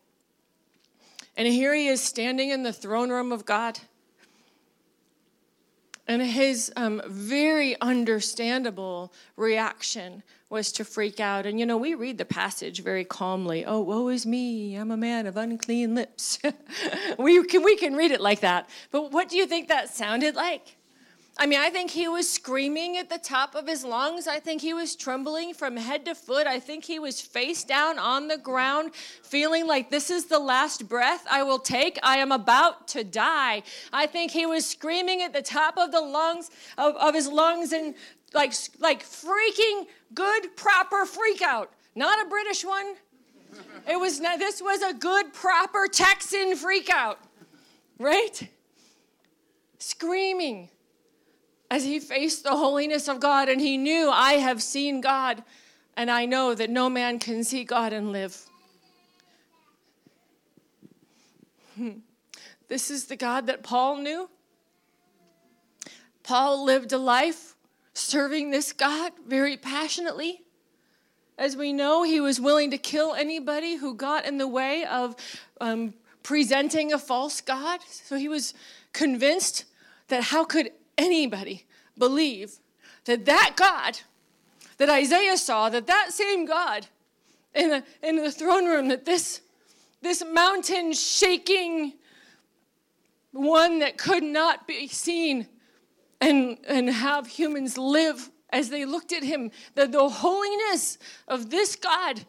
And 1.40 1.48
here 1.48 1.72
he 1.72 1.88
is 1.88 2.02
standing 2.02 2.50
in 2.50 2.64
the 2.64 2.72
throne 2.72 3.08
room 3.08 3.32
of 3.32 3.46
God. 3.46 3.78
And 6.06 6.20
his 6.20 6.70
um, 6.76 7.00
very 7.06 7.80
understandable 7.80 9.10
reaction 9.38 10.22
was 10.50 10.70
to 10.72 10.84
freak 10.84 11.18
out. 11.18 11.46
And 11.46 11.58
you 11.58 11.64
know, 11.64 11.78
we 11.78 11.94
read 11.94 12.18
the 12.18 12.26
passage 12.26 12.82
very 12.82 13.06
calmly. 13.06 13.64
Oh, 13.64 13.80
woe 13.80 14.08
is 14.08 14.26
me! 14.26 14.74
I'm 14.74 14.90
a 14.90 14.98
man 14.98 15.26
of 15.26 15.38
unclean 15.38 15.94
lips. 15.94 16.38
we 17.18 17.42
can 17.44 17.64
we 17.64 17.74
can 17.74 17.96
read 17.96 18.10
it 18.10 18.20
like 18.20 18.40
that. 18.40 18.68
But 18.90 19.10
what 19.10 19.30
do 19.30 19.38
you 19.38 19.46
think 19.46 19.68
that 19.68 19.88
sounded 19.88 20.34
like? 20.34 20.76
I 21.42 21.46
mean, 21.46 21.58
I 21.58 21.70
think 21.70 21.90
he 21.90 22.06
was 22.06 22.30
screaming 22.30 22.98
at 22.98 23.08
the 23.08 23.16
top 23.16 23.54
of 23.54 23.66
his 23.66 23.82
lungs. 23.82 24.28
I 24.28 24.40
think 24.40 24.60
he 24.60 24.74
was 24.74 24.94
trembling 24.94 25.54
from 25.54 25.74
head 25.74 26.04
to 26.04 26.14
foot. 26.14 26.46
I 26.46 26.60
think 26.60 26.84
he 26.84 26.98
was 26.98 27.22
face 27.22 27.64
down 27.64 27.98
on 27.98 28.28
the 28.28 28.36
ground, 28.36 28.94
feeling 28.94 29.66
like 29.66 29.88
this 29.88 30.10
is 30.10 30.26
the 30.26 30.38
last 30.38 30.86
breath 30.86 31.26
I 31.30 31.42
will 31.42 31.58
take. 31.58 31.98
I 32.02 32.18
am 32.18 32.30
about 32.30 32.88
to 32.88 33.04
die. 33.04 33.62
I 33.90 34.06
think 34.06 34.32
he 34.32 34.44
was 34.44 34.66
screaming 34.66 35.22
at 35.22 35.32
the 35.32 35.40
top 35.40 35.78
of 35.78 35.92
the 35.92 36.02
lungs 36.02 36.50
of, 36.76 36.94
of 36.96 37.14
his 37.14 37.26
lungs 37.26 37.72
and 37.72 37.94
like 38.34 38.52
like 38.78 39.02
freaking 39.02 39.86
good 40.12 40.54
proper 40.56 41.06
freak 41.06 41.40
out. 41.40 41.72
Not 41.94 42.22
a 42.22 42.28
British 42.28 42.66
one. 42.66 42.96
It 43.88 43.98
was 43.98 44.20
this 44.20 44.60
was 44.60 44.82
a 44.82 44.92
good 44.92 45.32
proper 45.32 45.88
Texan 45.90 46.54
freak 46.54 46.90
out. 46.90 47.18
Right? 47.98 48.46
Screaming 49.78 50.68
as 51.70 51.84
he 51.84 52.00
faced 52.00 52.42
the 52.42 52.56
holiness 52.56 53.08
of 53.08 53.20
God 53.20 53.48
and 53.48 53.60
he 53.60 53.78
knew, 53.78 54.10
I 54.10 54.34
have 54.34 54.62
seen 54.62 55.00
God 55.00 55.44
and 55.96 56.10
I 56.10 56.26
know 56.26 56.54
that 56.54 56.70
no 56.70 56.90
man 56.90 57.18
can 57.18 57.44
see 57.44 57.64
God 57.64 57.92
and 57.92 58.12
live. 58.12 58.46
This 62.68 62.88
is 62.88 63.06
the 63.06 63.16
God 63.16 63.48
that 63.48 63.64
Paul 63.64 63.96
knew. 63.96 64.30
Paul 66.22 66.64
lived 66.64 66.92
a 66.92 66.98
life 66.98 67.56
serving 67.94 68.52
this 68.52 68.72
God 68.72 69.10
very 69.26 69.56
passionately. 69.56 70.42
As 71.36 71.56
we 71.56 71.72
know, 71.72 72.04
he 72.04 72.20
was 72.20 72.40
willing 72.40 72.70
to 72.70 72.78
kill 72.78 73.14
anybody 73.14 73.74
who 73.74 73.94
got 73.94 74.24
in 74.24 74.38
the 74.38 74.46
way 74.46 74.84
of 74.84 75.16
um, 75.60 75.94
presenting 76.22 76.92
a 76.92 76.98
false 76.98 77.40
God. 77.40 77.80
So 77.88 78.14
he 78.14 78.28
was 78.28 78.54
convinced 78.92 79.64
that 80.06 80.22
how 80.22 80.44
could 80.44 80.70
anybody 81.00 81.66
believe 81.96 82.58
that 83.06 83.24
that 83.24 83.54
God 83.56 84.00
that 84.80 84.88
Isaiah 84.88 85.36
saw, 85.36 85.68
that 85.68 85.86
that 85.88 86.10
same 86.10 86.46
God 86.46 86.86
in 87.54 87.68
the, 87.68 87.84
in 88.02 88.16
the 88.16 88.32
throne 88.32 88.64
room, 88.64 88.88
that 88.88 89.04
this, 89.04 89.42
this 90.00 90.24
mountain 90.24 90.94
shaking 90.94 91.92
one 93.32 93.80
that 93.80 93.98
could 93.98 94.22
not 94.22 94.66
be 94.66 94.88
seen 94.88 95.46
and, 96.22 96.56
and 96.66 96.88
have 96.88 97.26
humans 97.26 97.76
live 97.76 98.30
as 98.48 98.70
they 98.70 98.86
looked 98.86 99.12
at 99.12 99.22
him, 99.22 99.50
that 99.74 99.92
the 99.92 100.08
holiness 100.08 100.96
of 101.28 101.50
this 101.50 101.76
God 101.76 102.24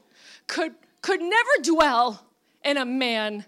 could, 0.48 0.74
could 1.01 1.22
never 1.22 1.50
dwell 1.63 2.25
in 2.66 2.75
a 2.75 2.86
man 2.86 3.46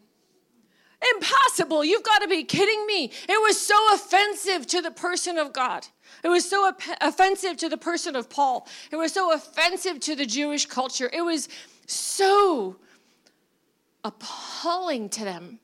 Impossible. 1.16 1.84
You've 1.84 2.04
got 2.04 2.22
to 2.22 2.28
be 2.28 2.44
kidding 2.44 2.86
me. 2.86 3.12
It 3.28 3.42
was 3.42 3.60
so 3.60 3.76
offensive 3.94 4.68
to 4.68 4.82
the 4.82 4.92
person 4.92 5.38
of 5.38 5.54
God. 5.54 5.86
It 6.24 6.30
was 6.30 6.50
so 6.50 6.68
op- 6.68 6.82
offensive 7.02 7.58
to 7.58 7.70
the 7.70 7.78
person 7.78 8.16
of 8.16 8.30
Paul. 8.30 8.68
It 8.92 8.96
was 8.96 9.12
so 9.12 9.34
offensive 9.34 10.00
to 10.02 10.16
the 10.16 10.26
Jewish 10.26 10.66
culture. 10.66 11.10
It 11.12 11.22
was 11.22 11.50
so 11.86 12.78
appalling 14.04 15.10
to 15.10 15.24
them 15.24 15.60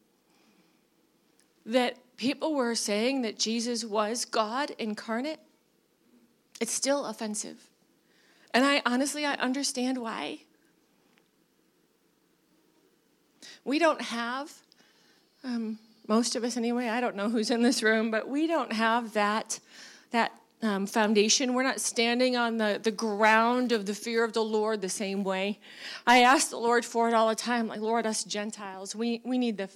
that 1.66 1.98
people 2.18 2.54
were 2.56 2.76
saying 2.76 3.22
that 3.22 3.38
Jesus 3.38 3.86
was 3.86 4.26
God 4.26 4.72
incarnate. 4.78 5.40
It's 6.60 6.74
still 6.74 7.06
offensive. 7.06 7.70
And 8.54 8.66
I 8.66 8.82
honestly, 8.86 9.26
I 9.26 9.36
understand 9.36 9.98
why. 10.00 10.40
We 13.64 13.80
don't 13.80 14.02
have 14.02 14.52
um, 15.44 15.80
most 16.08 16.36
of 16.36 16.44
us 16.44 16.58
anyway. 16.58 16.90
I 16.90 17.02
don't 17.02 17.16
know 17.16 17.30
who's 17.30 17.52
in 17.52 17.62
this 17.62 17.84
room, 17.84 18.12
but 18.12 18.28
we 18.28 18.48
don't 18.48 18.74
have 18.74 19.14
that 19.14 19.60
that 20.12 20.34
um, 20.62 20.86
foundation. 20.86 21.54
We're 21.54 21.64
not 21.64 21.80
standing 21.80 22.36
on 22.36 22.58
the, 22.58 22.80
the 22.82 22.92
ground 22.92 23.72
of 23.72 23.86
the 23.86 23.94
fear 23.94 24.24
of 24.24 24.34
the 24.34 24.44
Lord 24.44 24.82
the 24.82 24.90
same 24.90 25.24
way. 25.24 25.60
I 26.06 26.24
ask 26.24 26.50
the 26.50 26.58
Lord 26.58 26.84
for 26.84 27.08
it 27.08 27.14
all 27.14 27.30
the 27.30 27.36
time, 27.36 27.68
like 27.68 27.80
Lord, 27.80 28.06
us 28.06 28.24
Gentiles, 28.24 28.96
we, 28.96 29.22
we 29.24 29.38
need 29.38 29.58
the 29.58 29.70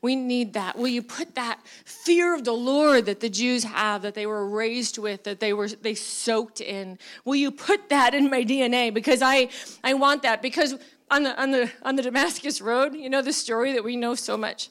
we 0.00 0.14
need 0.14 0.52
that. 0.52 0.76
Will 0.76 0.88
you 0.88 1.02
put 1.02 1.34
that 1.34 1.60
fear 1.84 2.34
of 2.34 2.44
the 2.44 2.52
Lord 2.52 3.06
that 3.06 3.20
the 3.20 3.28
Jews 3.28 3.64
have, 3.64 4.02
that 4.02 4.14
they 4.14 4.26
were 4.26 4.48
raised 4.48 4.98
with, 4.98 5.24
that 5.24 5.40
they 5.40 5.52
were 5.52 5.68
they 5.68 5.94
soaked 5.94 6.60
in? 6.60 6.98
Will 7.24 7.36
you 7.36 7.50
put 7.50 7.88
that 7.88 8.14
in 8.14 8.30
my 8.30 8.44
DNA? 8.44 8.94
Because 8.94 9.22
I 9.22 9.48
I 9.82 9.94
want 9.94 10.22
that. 10.22 10.40
Because 10.42 10.76
on 11.10 11.24
the 11.24 11.40
on 11.40 11.50
the 11.50 11.70
on 11.82 11.96
the 11.96 12.02
Damascus 12.02 12.60
Road, 12.60 12.94
you 12.94 13.10
know 13.10 13.22
the 13.22 13.32
story 13.32 13.72
that 13.72 13.82
we 13.82 13.96
know 13.96 14.14
so 14.14 14.36
much 14.36 14.68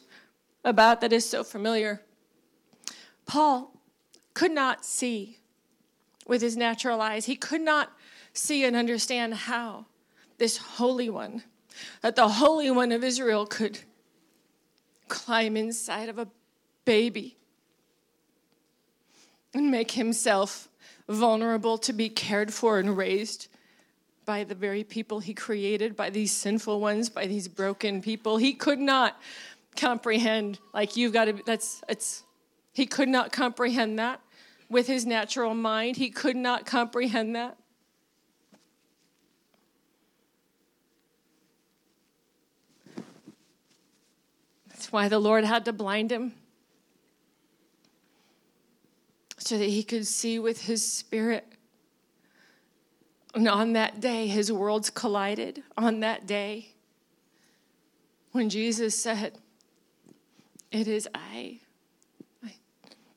about 0.68 1.02
that 1.02 1.14
is 1.14 1.28
so 1.28 1.44
familiar. 1.44 2.02
Paul 3.26 3.74
could 4.34 4.52
not 4.52 4.86
see 4.86 5.40
with 6.28 6.42
his 6.42 6.58
natural 6.58 7.02
eyes, 7.02 7.26
he 7.26 7.36
could 7.36 7.62
not 7.62 7.92
see 8.34 8.64
and 8.66 8.76
understand 8.76 9.34
how 9.34 9.86
this 10.38 10.58
Holy 10.58 11.10
One, 11.10 11.44
that 12.02 12.16
the 12.16 12.28
Holy 12.28 12.70
One 12.70 12.92
of 12.92 13.04
Israel 13.04 13.46
could 13.46 13.80
climb 15.08 15.56
inside 15.56 16.10
of 16.10 16.20
a 16.20 16.28
baby 16.86 17.38
and 19.54 19.72
make 19.72 19.92
himself 19.92 20.70
vulnerable 21.08 21.78
to 21.78 21.94
be 21.94 22.10
cared 22.10 22.54
for 22.54 22.78
and 22.78 22.98
raised 22.98 23.48
by 24.26 24.44
the 24.44 24.56
very 24.56 24.84
people 24.84 25.22
he 25.22 25.34
created, 25.34 25.96
by 25.96 26.10
these 26.10 26.34
sinful 26.34 26.82
ones, 26.82 27.10
by 27.10 27.26
these 27.26 27.48
broken 27.48 28.02
people. 28.02 28.38
He 28.38 28.54
could 28.54 28.80
not 28.80 29.20
comprehend 29.78 30.60
like 30.74 30.98
you've 30.98 31.14
got 31.14 31.26
to 31.26 31.34
that's 31.46 31.82
it's 31.88 32.24
he 32.74 32.86
could 32.86 33.08
not 33.08 33.32
comprehend 33.32 33.98
that 34.00 34.22
with 34.70 34.88
his 34.88 35.06
natural 35.06 35.54
mind. 35.54 35.96
He 35.96 36.10
could 36.10 36.36
not 36.36 36.66
comprehend 36.66 37.36
that. 37.36 37.58
That's 44.70 44.92
why 44.92 45.08
the 45.08 45.20
lord 45.20 45.44
had 45.44 45.66
to 45.66 45.74
blind 45.74 46.12
him. 46.12 46.34
So 49.40 49.58
that 49.58 49.70
he 49.70 49.84
could 49.84 50.06
see 50.06 50.40
with 50.40 50.64
his 50.64 50.86
spirit. 50.86 51.46
And 53.34 53.48
on 53.48 53.74
that 53.74 54.00
day 54.00 54.28
his 54.28 54.52
worlds 54.52 54.90
collided. 54.90 55.64
On 55.78 56.02
that 56.02 56.28
day 56.28 56.74
when 58.34 58.50
jesus 58.50 59.02
said 59.02 59.40
it 60.72 60.88
is 60.88 61.08
I, 61.14 61.60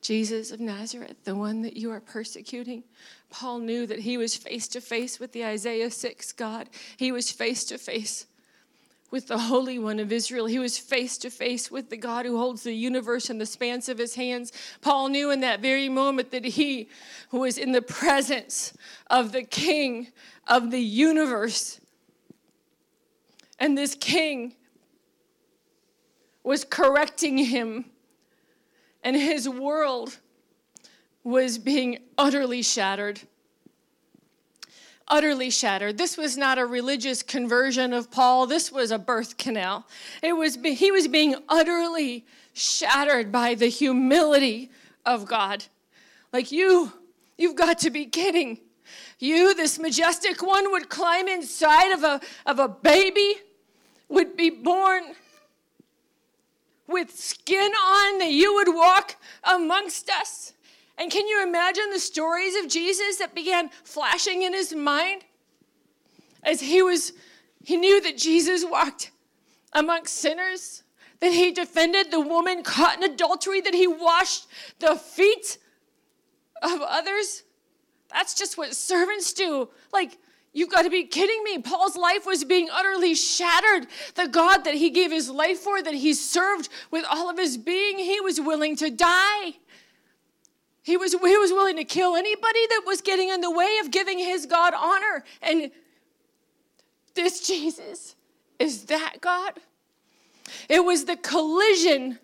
Jesus 0.01 0.51
of 0.51 0.59
Nazareth, 0.59 1.23
the 1.25 1.35
one 1.35 1.61
that 1.61 1.77
you 1.77 1.91
are 1.91 1.99
persecuting. 1.99 2.83
Paul 3.29 3.59
knew 3.59 3.85
that 3.85 3.99
he 3.99 4.17
was 4.17 4.35
face 4.35 4.67
to 4.69 4.81
face 4.81 5.19
with 5.19 5.31
the 5.31 5.45
Isaiah 5.45 5.91
6 5.91 6.31
God. 6.33 6.69
He 6.97 7.11
was 7.11 7.31
face 7.31 7.63
to 7.65 7.77
face 7.77 8.25
with 9.11 9.27
the 9.27 9.37
Holy 9.37 9.77
One 9.77 9.99
of 9.99 10.11
Israel. 10.11 10.47
He 10.47 10.57
was 10.57 10.77
face 10.77 11.17
to 11.19 11.29
face 11.29 11.69
with 11.69 11.89
the 11.89 11.97
God 11.97 12.25
who 12.25 12.37
holds 12.37 12.63
the 12.63 12.73
universe 12.73 13.29
in 13.29 13.37
the 13.37 13.45
spans 13.45 13.89
of 13.89 13.97
his 13.97 14.15
hands. 14.15 14.51
Paul 14.81 15.09
knew 15.09 15.29
in 15.29 15.41
that 15.41 15.59
very 15.59 15.89
moment 15.89 16.31
that 16.31 16.45
he 16.45 16.89
was 17.31 17.57
in 17.57 17.71
the 17.73 17.81
presence 17.81 18.73
of 19.07 19.33
the 19.33 19.43
King 19.43 20.07
of 20.47 20.71
the 20.71 20.81
universe. 20.81 21.79
And 23.59 23.77
this 23.77 23.93
King 23.93 24.55
was 26.43 26.63
correcting 26.63 27.37
him, 27.37 27.85
and 29.03 29.15
his 29.15 29.47
world 29.47 30.19
was 31.23 31.57
being 31.57 31.99
utterly 32.17 32.61
shattered. 32.61 33.21
Utterly 35.07 35.49
shattered. 35.49 35.97
This 35.97 36.17
was 36.17 36.37
not 36.37 36.57
a 36.57 36.65
religious 36.65 37.21
conversion 37.21 37.93
of 37.93 38.09
Paul. 38.09 38.47
This 38.47 38.71
was 38.71 38.91
a 38.91 38.97
birth 38.97 39.37
canal. 39.37 39.85
It 40.23 40.33
was 40.33 40.55
he 40.55 40.91
was 40.91 41.07
being 41.07 41.35
utterly 41.49 42.25
shattered 42.53 43.31
by 43.31 43.55
the 43.55 43.67
humility 43.67 44.71
of 45.05 45.25
God. 45.25 45.65
Like 46.31 46.51
you, 46.51 46.93
you've 47.37 47.55
got 47.55 47.79
to 47.79 47.89
be 47.89 48.05
kidding. 48.05 48.59
You, 49.19 49.53
this 49.53 49.77
majestic 49.77 50.41
one, 50.41 50.71
would 50.71 50.89
climb 50.89 51.27
inside 51.27 51.91
of 51.91 52.03
a, 52.03 52.21
of 52.45 52.59
a 52.59 52.67
baby, 52.67 53.35
would 54.09 54.35
be 54.35 54.49
born 54.49 55.03
with 56.87 57.15
skin 57.17 57.71
on 57.71 58.19
that 58.19 58.31
you 58.31 58.53
would 58.55 58.73
walk 58.73 59.15
amongst 59.43 60.09
us? 60.09 60.53
And 60.97 61.11
can 61.11 61.27
you 61.27 61.41
imagine 61.43 61.89
the 61.89 61.99
stories 61.99 62.55
of 62.55 62.69
Jesus 62.69 63.17
that 63.17 63.33
began 63.33 63.69
flashing 63.83 64.43
in 64.43 64.53
his 64.53 64.73
mind 64.73 65.23
as 66.43 66.61
he 66.61 66.81
was 66.81 67.13
he 67.63 67.77
knew 67.77 68.01
that 68.01 68.17
Jesus 68.17 68.65
walked 68.65 69.11
amongst 69.73 70.15
sinners, 70.15 70.83
that 71.19 71.31
he 71.31 71.51
defended 71.51 72.09
the 72.09 72.19
woman 72.19 72.63
caught 72.63 72.97
in 72.97 73.03
adultery, 73.03 73.61
that 73.61 73.75
he 73.75 73.87
washed 73.87 74.47
the 74.79 74.95
feet 74.95 75.59
of 76.61 76.81
others, 76.81 77.43
that's 78.11 78.33
just 78.33 78.57
what 78.57 78.75
servants 78.75 79.33
do. 79.33 79.69
Like, 79.93 80.17
You've 80.53 80.69
got 80.69 80.81
to 80.81 80.89
be 80.89 81.05
kidding 81.05 81.43
me. 81.43 81.59
Paul's 81.59 81.95
life 81.95 82.25
was 82.25 82.43
being 82.43 82.69
utterly 82.69 83.15
shattered. 83.15 83.87
The 84.15 84.27
God 84.27 84.65
that 84.65 84.73
he 84.73 84.89
gave 84.89 85.11
his 85.11 85.29
life 85.29 85.59
for, 85.59 85.81
that 85.81 85.93
he 85.93 86.13
served 86.13 86.67
with 86.89 87.05
all 87.09 87.29
of 87.29 87.37
his 87.37 87.57
being, 87.57 87.97
he 87.97 88.19
was 88.19 88.39
willing 88.41 88.75
to 88.77 88.89
die. 88.89 89.53
He 90.83 90.97
was, 90.97 91.13
he 91.13 91.37
was 91.37 91.51
willing 91.51 91.77
to 91.77 91.85
kill 91.85 92.15
anybody 92.15 92.67
that 92.67 92.81
was 92.85 93.01
getting 93.01 93.29
in 93.29 93.39
the 93.39 93.51
way 93.51 93.77
of 93.81 93.91
giving 93.91 94.19
his 94.19 94.45
God 94.45 94.73
honor. 94.73 95.23
And 95.41 95.71
this 97.13 97.47
Jesus 97.47 98.15
is 98.59 98.85
that 98.85 99.21
God. 99.21 99.53
It 100.67 100.83
was 100.83 101.05
the 101.05 101.15
collision 101.15 102.19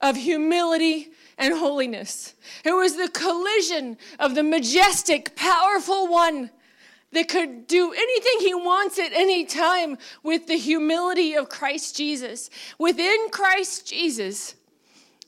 of 0.00 0.16
humility 0.16 1.08
and 1.38 1.54
holiness. 1.54 2.34
It 2.64 2.72
was 2.72 2.96
the 2.96 3.08
collision 3.08 3.96
of 4.18 4.34
the 4.34 4.42
majestic, 4.42 5.34
powerful 5.36 6.08
one 6.08 6.50
that 7.12 7.28
could 7.28 7.66
do 7.66 7.92
anything 7.92 8.40
he 8.40 8.54
wants 8.54 8.98
at 8.98 9.12
any 9.12 9.44
time 9.44 9.98
with 10.22 10.46
the 10.46 10.56
humility 10.56 11.34
of 11.34 11.48
Christ 11.48 11.96
Jesus. 11.96 12.50
Within 12.78 13.28
Christ 13.30 13.86
Jesus 13.86 14.54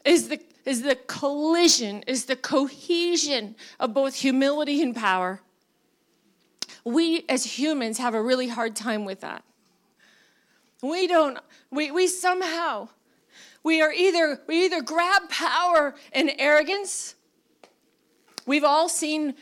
is 0.05 0.29
the, 0.29 0.41
is 0.64 0.83
the 0.83 0.97
collision, 1.07 2.03
is 2.07 2.25
the 2.25 2.37
cohesion 2.37 3.55
of 3.79 3.95
both 3.95 4.14
humility 4.14 4.83
and 4.83 4.95
power. 4.97 5.41
We 6.85 7.25
as 7.29 7.59
humans 7.59 7.99
have 7.99 8.14
a 8.14 8.23
really 8.23 8.49
hard 8.49 8.76
time 8.76 9.05
with 9.05 9.21
that. 9.21 9.45
We 10.83 11.07
don't, 11.07 11.38
we, 11.71 11.91
we 11.91 12.07
somehow, 12.07 12.88
we 13.62 13.81
are 13.81 13.93
either, 13.93 14.41
we 14.47 14.67
either 14.67 14.83
grab 14.83 15.31
power 15.31 15.95
and 16.12 16.31
arrogance. 16.38 17.14
We've 18.45 18.64
all 18.64 18.91
seen 18.91 19.35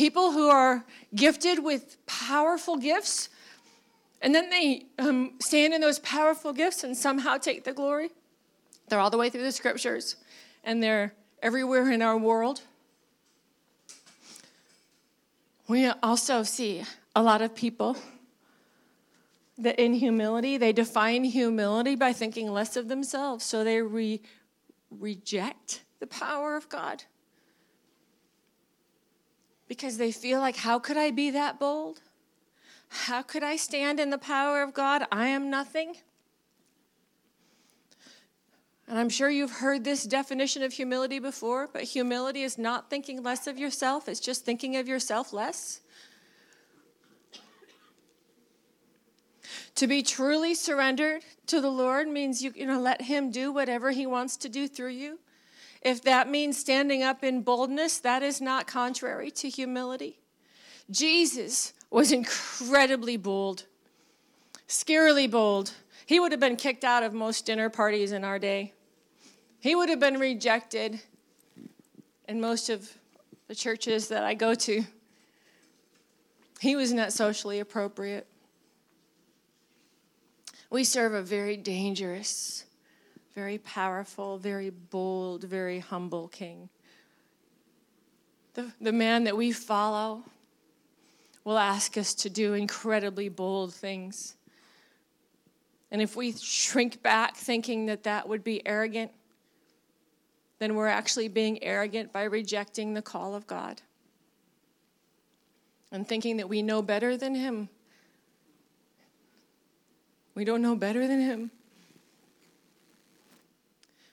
people 0.00 0.32
who 0.32 0.48
are 0.48 0.82
gifted 1.14 1.62
with 1.62 1.98
powerful 2.06 2.78
gifts, 2.78 3.28
and 4.22 4.34
then 4.34 4.48
they 4.48 4.86
um, 4.98 5.32
stand 5.40 5.74
in 5.74 5.82
those 5.82 5.98
powerful 5.98 6.54
gifts 6.54 6.82
and 6.82 6.96
somehow 6.96 7.36
take 7.36 7.64
the 7.64 7.72
glory. 7.74 8.08
They're 8.88 8.98
all 8.98 9.10
the 9.10 9.18
way 9.18 9.28
through 9.28 9.42
the 9.42 9.52
scriptures, 9.52 10.16
and 10.64 10.82
they're 10.82 11.12
everywhere 11.42 11.90
in 11.90 12.00
our 12.00 12.16
world. 12.16 12.62
We 15.68 15.86
also 16.02 16.44
see 16.44 16.82
a 17.14 17.22
lot 17.22 17.42
of 17.42 17.54
people 17.54 17.98
that 19.58 19.78
in 19.78 19.92
humility, 19.92 20.56
they 20.56 20.72
define 20.72 21.24
humility 21.24 21.94
by 21.94 22.14
thinking 22.14 22.50
less 22.50 22.74
of 22.74 22.88
themselves. 22.88 23.44
So 23.44 23.64
they 23.64 23.82
re- 23.82 24.22
reject 24.90 25.82
the 25.98 26.06
power 26.06 26.56
of 26.56 26.70
God 26.70 27.04
because 29.70 29.98
they 29.98 30.10
feel 30.10 30.40
like, 30.40 30.56
how 30.56 30.80
could 30.80 30.96
I 30.96 31.12
be 31.12 31.30
that 31.30 31.60
bold? 31.60 32.00
How 32.88 33.22
could 33.22 33.44
I 33.44 33.54
stand 33.54 34.00
in 34.00 34.10
the 34.10 34.18
power 34.18 34.64
of 34.64 34.74
God? 34.74 35.06
I 35.12 35.28
am 35.28 35.48
nothing. 35.48 35.94
And 38.88 38.98
I'm 38.98 39.08
sure 39.08 39.30
you've 39.30 39.52
heard 39.52 39.84
this 39.84 40.02
definition 40.02 40.64
of 40.64 40.72
humility 40.72 41.20
before, 41.20 41.68
but 41.72 41.84
humility 41.84 42.42
is 42.42 42.58
not 42.58 42.90
thinking 42.90 43.22
less 43.22 43.46
of 43.46 43.60
yourself, 43.60 44.08
it's 44.08 44.18
just 44.18 44.44
thinking 44.44 44.74
of 44.74 44.88
yourself 44.88 45.32
less. 45.32 45.82
To 49.76 49.86
be 49.86 50.02
truly 50.02 50.56
surrendered 50.56 51.22
to 51.46 51.60
the 51.60 51.70
Lord 51.70 52.08
means 52.08 52.42
you, 52.42 52.52
you 52.56 52.66
know, 52.66 52.80
let 52.80 53.02
Him 53.02 53.30
do 53.30 53.52
whatever 53.52 53.92
He 53.92 54.04
wants 54.04 54.36
to 54.38 54.48
do 54.48 54.66
through 54.66 54.90
you. 54.90 55.20
If 55.82 56.02
that 56.02 56.28
means 56.28 56.58
standing 56.58 57.02
up 57.02 57.24
in 57.24 57.42
boldness, 57.42 57.98
that 58.00 58.22
is 58.22 58.40
not 58.40 58.66
contrary 58.66 59.30
to 59.32 59.48
humility. 59.48 60.20
Jesus 60.90 61.72
was 61.90 62.12
incredibly 62.12 63.16
bold, 63.16 63.64
scarily 64.68 65.30
bold. 65.30 65.72
He 66.06 66.20
would 66.20 66.32
have 66.32 66.40
been 66.40 66.56
kicked 66.56 66.84
out 66.84 67.02
of 67.02 67.14
most 67.14 67.46
dinner 67.46 67.70
parties 67.70 68.12
in 68.12 68.24
our 68.24 68.38
day. 68.38 68.74
He 69.60 69.74
would 69.74 69.88
have 69.88 70.00
been 70.00 70.18
rejected 70.18 71.00
in 72.28 72.40
most 72.40 72.68
of 72.70 72.92
the 73.48 73.54
churches 73.54 74.08
that 74.08 74.24
I 74.24 74.34
go 74.34 74.54
to. 74.54 74.84
He 76.60 76.76
was 76.76 76.92
not 76.92 77.12
socially 77.12 77.58
appropriate. 77.58 78.26
We 80.70 80.84
serve 80.84 81.14
a 81.14 81.22
very 81.22 81.56
dangerous, 81.56 82.64
very 83.40 83.56
powerful, 83.56 84.36
very 84.36 84.68
bold, 84.68 85.44
very 85.44 85.78
humble 85.78 86.28
king. 86.28 86.68
The, 88.52 88.70
the 88.82 88.92
man 88.92 89.24
that 89.24 89.34
we 89.34 89.50
follow 89.50 90.24
will 91.42 91.56
ask 91.56 91.96
us 91.96 92.12
to 92.16 92.28
do 92.28 92.52
incredibly 92.52 93.30
bold 93.30 93.72
things. 93.72 94.36
And 95.90 96.02
if 96.02 96.16
we 96.16 96.32
shrink 96.32 97.02
back 97.02 97.34
thinking 97.34 97.86
that 97.86 98.02
that 98.02 98.28
would 98.28 98.44
be 98.44 98.60
arrogant, 98.66 99.10
then 100.58 100.74
we're 100.74 100.88
actually 100.88 101.28
being 101.28 101.64
arrogant 101.64 102.12
by 102.12 102.24
rejecting 102.24 102.92
the 102.92 103.00
call 103.00 103.34
of 103.34 103.46
God 103.46 103.80
and 105.90 106.06
thinking 106.06 106.36
that 106.36 106.48
we 106.50 106.60
know 106.60 106.82
better 106.82 107.16
than 107.16 107.34
Him. 107.34 107.70
We 110.34 110.44
don't 110.44 110.60
know 110.60 110.76
better 110.76 111.08
than 111.08 111.22
Him. 111.22 111.50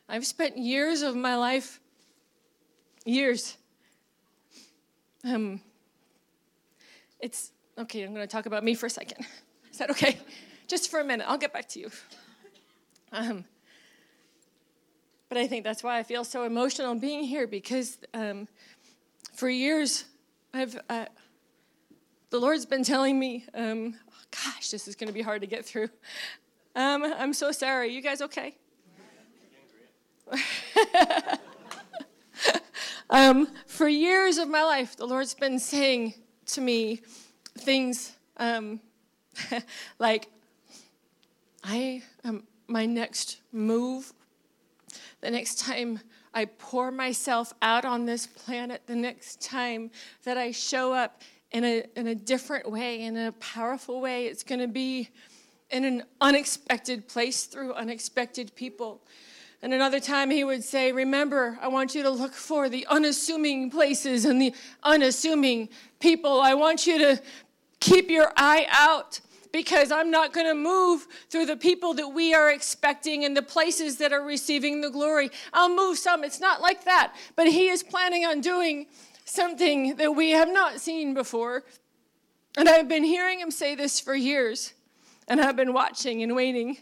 I've 0.10 0.26
spent 0.26 0.58
years 0.58 1.02
of 1.02 1.15
my 1.15 1.36
life, 1.36 1.80
years. 3.06 3.58
Um, 5.24 5.60
it's 7.20 7.52
okay, 7.78 8.04
I'm 8.04 8.13
going 8.13 8.26
to 8.26 8.32
talk 8.32 8.46
about 8.46 8.63
me 8.63 8.74
for 8.74 8.86
a 8.86 8.89
second. 8.89 9.26
Is 9.72 9.78
that 9.80 9.89
okay? 9.91 10.17
Just 10.67 10.89
for 10.89 11.00
a 11.00 11.04
minute. 11.04 11.26
I'll 11.28 11.38
get 11.38 11.52
back 11.52 11.67
to 11.70 11.80
you. 11.80 11.91
Um, 13.12 13.46
but 15.30 15.38
I 15.38 15.48
think 15.48 15.63
that's 15.63 15.84
why 15.84 16.00
I 16.00 16.04
feel 16.04 16.24
so 16.24 16.43
emotional 16.43 16.96
being 16.96 17.24
here 17.24 17.48
because 17.48 17.98
um, 18.13 18.48
for 19.34 19.50
years, 19.50 20.06
I've 20.54 20.80
uh, 20.89 21.06
the 22.30 22.39
Lord's 22.39 22.65
been 22.65 22.84
telling 22.84 23.20
me, 23.20 23.46
um, 23.54 23.96
oh, 24.10 24.24
gosh, 24.32 24.70
this 24.70 24.88
is 24.88 24.96
going 24.96 25.08
to 25.08 25.13
be 25.13 25.22
hard 25.22 25.41
to 25.41 25.48
get 25.48 25.65
through. 25.65 25.89
Um, 26.76 27.04
I'm 27.04 27.34
so 27.34 27.52
sorry. 27.52 27.93
You 27.93 28.02
guys 28.02 28.22
okay? 28.22 28.56
um, 33.09 33.47
for 33.65 33.87
years 33.87 34.37
of 34.37 34.49
my 34.49 34.63
life, 34.63 34.95
the 34.95 35.05
Lord's 35.05 35.33
been 35.33 35.59
saying 35.59 36.13
to 36.47 36.61
me 36.61 37.01
things 37.57 38.13
um, 38.37 38.79
like, 39.99 40.27
I 41.63 42.03
am 42.23 42.43
my 42.67 42.85
next 42.85 43.41
move, 43.51 44.13
the 45.21 45.31
next 45.31 45.59
time 45.59 45.99
I 46.33 46.45
pour 46.45 46.91
myself 46.91 47.53
out 47.61 47.85
on 47.85 48.05
this 48.05 48.27
planet, 48.27 48.83
the 48.85 48.95
next 48.95 49.41
time 49.41 49.89
that 50.23 50.37
I 50.37 50.51
show 50.51 50.93
up 50.93 51.21
in 51.51 51.63
a, 51.63 51.83
in 51.95 52.07
a 52.07 52.15
different 52.15 52.69
way, 52.69 53.01
in 53.01 53.17
a 53.17 53.31
powerful 53.33 54.01
way, 54.01 54.25
it's 54.25 54.43
going 54.43 54.59
to 54.59 54.67
be 54.67 55.09
in 55.69 55.83
an 55.83 56.03
unexpected 56.21 57.07
place 57.07 57.45
through 57.45 57.73
unexpected 57.73 58.53
people. 58.55 59.01
And 59.62 59.74
another 59.74 60.00
time 60.00 60.30
he 60.30 60.43
would 60.43 60.63
say, 60.63 60.91
Remember, 60.91 61.58
I 61.62 61.67
want 61.67 61.96
you 61.96 62.04
to 62.04 62.10
look 62.10 62.34
for 62.34 62.70
the 62.70 62.86
unassuming 62.88 63.72
places 63.72 64.26
and 64.26 64.41
the 64.41 64.54
unassuming 64.84 65.70
people. 66.00 66.41
I 66.41 66.54
want 66.54 66.86
you 66.86 66.98
to 67.00 67.22
keep 67.80 68.10
your 68.10 68.32
eye 68.38 68.67
out 68.70 69.20
because 69.52 69.91
I'm 69.91 70.12
not 70.12 70.34
going 70.34 70.46
to 70.46 70.54
move 70.54 71.08
through 71.30 71.48
the 71.48 71.58
people 71.58 71.93
that 71.96 72.10
we 72.10 72.34
are 72.34 72.52
expecting 72.52 73.26
and 73.26 73.36
the 73.36 73.41
places 73.41 73.98
that 73.98 74.13
are 74.13 74.22
receiving 74.22 74.82
the 74.82 74.89
glory. 74.89 75.32
I'll 75.54 75.74
move 75.74 75.98
some. 75.98 76.24
It's 76.24 76.39
not 76.39 76.62
like 76.62 76.84
that. 76.86 77.15
But 77.36 77.48
he 77.48 77.70
is 77.70 77.82
planning 77.82 78.26
on 78.26 78.41
doing 78.41 78.88
something 79.26 79.96
that 79.96 80.12
we 80.15 80.32
have 80.32 80.50
not 80.50 80.80
seen 80.80 81.13
before. 81.13 81.63
And 82.56 82.67
I've 82.70 82.88
been 82.88 83.04
hearing 83.04 83.39
him 83.39 83.52
say 83.52 83.76
this 83.76 84.00
for 84.00 84.15
years, 84.15 84.74
and 85.28 85.39
I've 85.41 85.56
been 85.56 85.74
watching 85.74 86.24
and 86.24 86.36
waiting. 86.36 86.78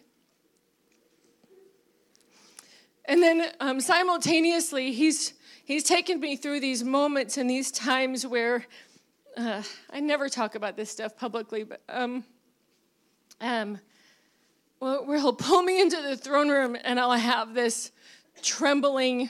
And 3.07 3.21
then 3.21 3.47
um, 3.59 3.79
simultaneously, 3.79 4.91
he's, 4.91 5.33
he's 5.63 5.83
taken 5.83 6.19
me 6.19 6.35
through 6.35 6.59
these 6.59 6.83
moments 6.83 7.37
and 7.37 7.49
these 7.49 7.71
times 7.71 8.25
where 8.25 8.65
uh, 9.37 9.61
I 9.91 9.99
never 9.99 10.29
talk 10.29 10.55
about 10.55 10.75
this 10.75 10.89
stuff 10.89 11.15
publicly, 11.15 11.63
but 11.63 11.81
um, 11.89 12.23
um, 13.41 13.79
well, 14.79 15.05
where 15.05 15.17
he'll 15.17 15.33
pull 15.33 15.61
me 15.61 15.81
into 15.81 16.01
the 16.01 16.17
throne 16.17 16.49
room 16.49 16.77
and 16.83 16.99
I'll 16.99 17.11
have 17.11 17.53
this 17.53 17.91
trembling 18.41 19.29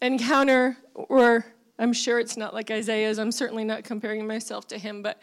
encounter 0.00 0.76
where 1.08 1.54
I'm 1.78 1.92
sure 1.92 2.18
it's 2.18 2.36
not 2.36 2.54
like 2.54 2.70
Isaiah's. 2.70 3.18
I'm 3.18 3.32
certainly 3.32 3.64
not 3.64 3.84
comparing 3.84 4.26
myself 4.26 4.68
to 4.68 4.78
him, 4.78 5.02
but 5.02 5.20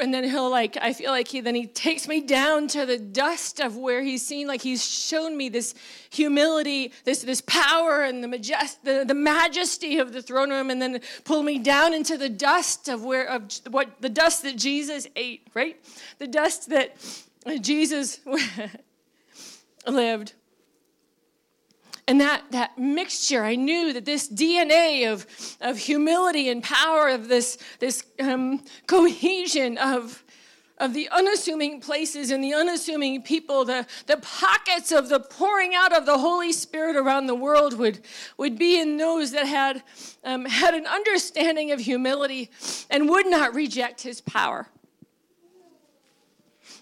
and 0.00 0.12
then 0.12 0.24
he'll 0.24 0.50
like 0.50 0.76
i 0.80 0.92
feel 0.92 1.10
like 1.10 1.28
he 1.28 1.40
then 1.40 1.54
he 1.54 1.66
takes 1.66 2.08
me 2.08 2.20
down 2.20 2.66
to 2.66 2.84
the 2.84 2.98
dust 2.98 3.60
of 3.60 3.76
where 3.76 4.02
he's 4.02 4.26
seen 4.26 4.46
like 4.46 4.62
he's 4.62 4.84
shown 4.84 5.36
me 5.36 5.48
this 5.48 5.74
humility 6.10 6.92
this 7.04 7.22
this 7.22 7.40
power 7.42 8.02
and 8.02 8.22
the 8.22 8.28
majest 8.28 8.76
the, 8.82 9.04
the 9.06 9.14
majesty 9.14 9.98
of 9.98 10.12
the 10.12 10.22
throne 10.22 10.50
room 10.50 10.70
and 10.70 10.82
then 10.82 11.00
pull 11.24 11.42
me 11.42 11.58
down 11.58 11.94
into 11.94 12.16
the 12.16 12.28
dust 12.28 12.88
of 12.88 13.04
where 13.04 13.28
of 13.28 13.42
what 13.70 14.00
the 14.00 14.08
dust 14.08 14.42
that 14.42 14.56
jesus 14.56 15.06
ate 15.16 15.46
right? 15.54 15.76
The 16.18 16.26
dust 16.26 16.70
that 16.70 16.96
jesus 17.60 18.20
lived 19.86 20.32
and 22.06 22.20
that, 22.20 22.44
that 22.50 22.76
mixture, 22.78 23.42
I 23.42 23.54
knew 23.54 23.94
that 23.94 24.04
this 24.04 24.28
DNA 24.28 25.10
of, 25.10 25.26
of 25.60 25.78
humility 25.78 26.50
and 26.50 26.62
power, 26.62 27.08
of 27.08 27.28
this, 27.28 27.56
this 27.78 28.04
um, 28.20 28.62
cohesion 28.86 29.78
of, 29.78 30.22
of 30.76 30.92
the 30.92 31.08
unassuming 31.08 31.80
places 31.80 32.30
and 32.30 32.44
the 32.44 32.52
unassuming 32.52 33.22
people, 33.22 33.64
the, 33.64 33.86
the 34.06 34.18
pockets 34.18 34.92
of 34.92 35.08
the 35.08 35.18
pouring 35.18 35.74
out 35.74 35.96
of 35.96 36.04
the 36.04 36.18
Holy 36.18 36.52
Spirit 36.52 36.96
around 36.96 37.26
the 37.26 37.34
world 37.34 37.78
would, 37.78 38.00
would 38.36 38.58
be 38.58 38.78
in 38.78 38.98
those 38.98 39.32
that 39.32 39.46
had, 39.46 39.82
um, 40.24 40.44
had 40.44 40.74
an 40.74 40.86
understanding 40.86 41.72
of 41.72 41.80
humility 41.80 42.50
and 42.90 43.08
would 43.08 43.26
not 43.26 43.54
reject 43.54 44.02
his 44.02 44.20
power. 44.20 44.68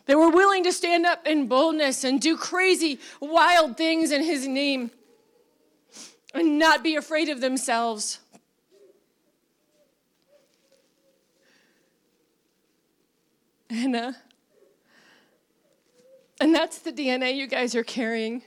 They 0.07 0.17
were 0.17 0.31
willing 0.31 0.65
to 0.65 0.73
stand 0.73 1.07
up 1.07 1.29
in 1.29 1.47
boldness 1.47 2.03
and 2.03 2.21
do 2.21 2.37
crazy, 2.37 2.99
wild 3.21 3.77
things 3.77 4.11
in 4.11 4.25
his 4.25 4.49
name 4.49 4.91
and 6.35 6.59
not 6.59 6.83
be 6.83 6.97
afraid 6.97 7.29
of 7.29 7.41
themselves. 7.41 8.21
And, 13.71 13.97
uh, 13.97 14.13
and 16.41 16.55
that's 16.55 16.81
the 16.81 16.93
DNA 16.93 17.37
you 17.37 17.47
guys 17.47 17.75
are 17.75 17.85
carrying. 17.85 18.43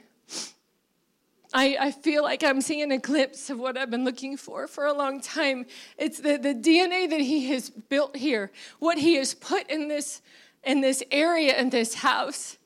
I, 1.53 1.77
I 1.79 1.91
feel 1.91 2.21
like 2.21 2.43
I'm 2.43 2.59
seeing 2.59 2.91
a 2.91 2.97
glimpse 2.97 3.49
of 3.49 3.57
what 3.57 3.77
I've 3.77 3.89
been 3.89 4.03
looking 4.03 4.35
for 4.35 4.67
for 4.67 4.85
a 4.85 4.93
long 4.93 5.21
time. 5.21 5.65
It's 5.97 6.19
the, 6.19 6.37
the 6.37 6.53
DNA 6.53 7.09
that 7.09 7.21
he 7.21 7.47
has 7.51 7.69
built 7.69 8.17
here, 8.17 8.51
what 8.79 8.97
he 8.97 9.15
has 9.15 9.33
put 9.33 9.69
in 9.69 9.87
this, 9.87 10.21
in 10.63 10.81
this 10.81 11.01
area, 11.11 11.57
in 11.57 11.69
this 11.69 11.95
house. 11.95 12.57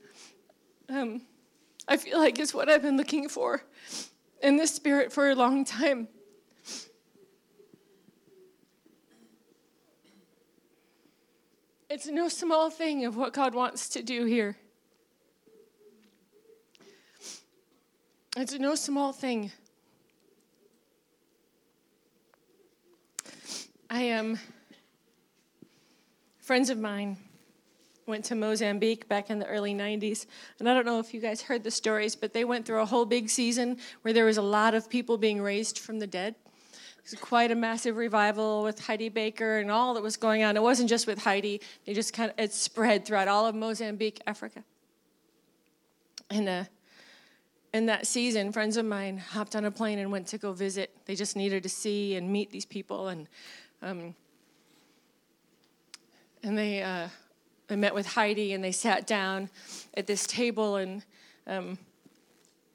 Um, 0.90 1.22
I 1.88 1.98
feel 1.98 2.18
like 2.18 2.40
is 2.40 2.54
what 2.54 2.68
I've 2.68 2.82
been 2.82 2.98
looking 2.98 3.30
for 3.30 3.64
in 4.42 4.58
the 4.58 4.68
Spirit 4.68 5.12
for 5.12 5.30
a 5.30 5.36
long 5.36 5.66
time. 5.66 6.08
It's 11.90 12.08
no 12.08 12.30
small 12.30 12.70
thing 12.70 13.06
of 13.06 13.18
what 13.18 13.34
God 13.34 13.56
wants 13.56 13.90
to 13.90 14.04
do 14.04 14.26
here. 14.26 14.58
It's 18.38 18.54
no 18.54 18.76
small 18.76 19.12
thing. 19.12 19.52
I 23.90 24.04
am 24.04 24.40
friends 26.38 26.70
of 26.70 26.78
mine 26.78 27.18
went 28.10 28.26
to 28.26 28.36
Mozambique 28.36 29.08
back 29.08 29.30
in 29.30 29.40
the 29.40 29.46
early 29.46 29.74
90s. 29.74 30.26
And 30.60 30.70
I 30.70 30.74
don't 30.74 30.86
know 30.86 31.00
if 31.00 31.14
you 31.14 31.22
guys 31.22 31.42
heard 31.42 31.64
the 31.64 31.72
stories, 31.72 32.16
but 32.16 32.34
they 32.34 32.44
went 32.44 32.66
through 32.66 32.82
a 32.82 32.86
whole 32.86 33.06
big 33.06 33.30
season 33.30 33.78
where 34.02 34.14
there 34.14 34.26
was 34.26 34.38
a 34.38 34.42
lot 34.42 34.74
of 34.74 34.90
people 34.90 35.18
being 35.18 35.42
raised 35.42 35.80
from 35.80 36.00
the 36.00 36.08
dead. 36.08 36.36
It 36.98 37.12
was 37.12 37.20
quite 37.20 37.52
a 37.52 37.56
massive 37.56 37.96
revival 37.96 38.64
with 38.64 38.80
Heidi 38.80 39.10
Baker 39.10 39.60
and 39.60 39.72
all 39.72 39.94
that 39.94 40.04
was 40.04 40.18
going 40.18 40.44
on. 40.44 40.58
It 40.58 40.64
wasn't 40.64 40.90
just 40.90 41.08
with 41.08 41.20
Heidi, 41.20 41.62
it 41.86 41.94
just 41.94 42.14
kind 42.14 42.30
of 42.30 42.40
it 42.40 42.54
spread 42.54 43.06
throughout 43.06 43.28
all 43.28 43.48
of 43.48 43.56
Mozambique, 43.56 44.22
Africa. 44.28 44.64
And 46.30 46.50
uh, 46.50 46.64
in 47.74 47.86
that 47.88 48.06
season, 48.06 48.52
friends 48.52 48.78
of 48.78 48.86
mine 48.86 49.18
hopped 49.18 49.56
on 49.56 49.66
a 49.66 49.72
plane 49.72 50.00
and 50.00 50.12
went 50.12 50.28
to 50.28 50.38
go 50.38 50.52
visit. 50.54 50.96
They 51.06 51.16
just 51.16 51.36
needed 51.36 51.64
to 51.64 51.70
see 51.70 52.16
and 52.16 52.32
meet 52.32 52.52
these 52.52 52.66
people. 52.66 53.08
And 53.08 53.28
um, 53.82 54.16
and 56.44 56.58
they 56.58 56.82
uh, 56.82 57.08
I 57.70 57.76
met 57.76 57.94
with 57.94 58.08
Heidi 58.08 58.54
and 58.54 58.64
they 58.64 58.72
sat 58.72 59.06
down 59.06 59.50
at 59.96 60.08
this 60.08 60.26
table 60.26 60.78
and 60.78 61.04
um, 61.46 61.78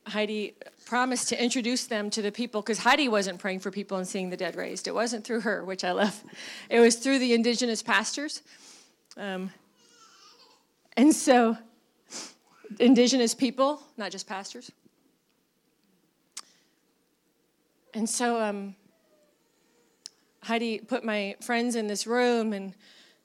Heidi 0.06 0.54
promised 0.86 1.28
to 1.30 1.42
introduce 1.42 1.86
them 1.86 2.10
to 2.10 2.22
the 2.22 2.30
people 2.30 2.60
because 2.60 2.78
Heidi 2.78 3.08
wasn't 3.08 3.38
praying 3.38 3.60
for 3.60 3.70
people 3.70 3.98
and 3.98 4.06
seeing 4.06 4.30
the 4.30 4.36
dead 4.36 4.54
raised. 4.54 4.86
It 4.86 4.94
wasn't 4.94 5.24
through 5.24 5.40
her, 5.40 5.64
which 5.64 5.82
I 5.82 5.92
love. 5.92 6.22
It 6.70 6.78
was 6.78 6.96
through 6.96 7.18
the 7.18 7.32
indigenous 7.32 7.82
pastors. 7.82 8.42
Um, 9.16 9.50
and 10.96 11.14
so, 11.14 11.56
indigenous 12.78 13.34
people, 13.34 13.82
not 13.96 14.12
just 14.12 14.28
pastors. 14.28 14.70
And 17.94 18.08
so, 18.08 18.40
um, 18.40 18.76
Heidi 20.42 20.78
put 20.78 21.04
my 21.04 21.36
friends 21.40 21.74
in 21.74 21.86
this 21.86 22.06
room 22.06 22.52
and 22.52 22.74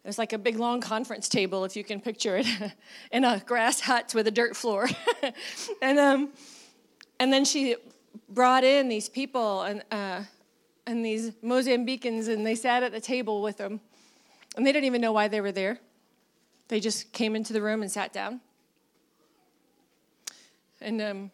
it's 0.05 0.17
like 0.17 0.33
a 0.33 0.37
big 0.37 0.57
long 0.57 0.79
conference 0.81 1.27
table, 1.27 1.65
if 1.65 1.75
you 1.75 1.83
can 1.83 1.99
picture 1.99 2.37
it, 2.37 2.47
in 3.11 3.25
a 3.25 3.41
grass 3.45 3.81
hut 3.81 4.13
with 4.15 4.27
a 4.27 4.31
dirt 4.31 4.55
floor. 4.55 4.87
and, 5.81 5.99
um, 5.99 6.29
and 7.19 7.33
then 7.33 7.43
she 7.43 7.75
brought 8.29 8.63
in 8.63 8.87
these 8.87 9.09
people 9.09 9.63
and, 9.63 9.83
uh, 9.91 10.23
and 10.87 11.05
these 11.05 11.31
Mozambicans, 11.43 12.29
and 12.29 12.45
they 12.45 12.55
sat 12.55 12.81
at 12.81 12.91
the 12.91 13.01
table 13.01 13.41
with 13.41 13.57
them. 13.57 13.81
And 14.55 14.65
they 14.65 14.71
didn't 14.71 14.85
even 14.85 15.01
know 15.01 15.11
why 15.11 15.27
they 15.27 15.41
were 15.41 15.51
there. 15.51 15.79
They 16.69 16.79
just 16.79 17.11
came 17.11 17.35
into 17.35 17.53
the 17.53 17.61
room 17.61 17.81
and 17.81 17.91
sat 17.91 18.13
down. 18.13 18.39
And, 20.81 21.01
um, 21.01 21.31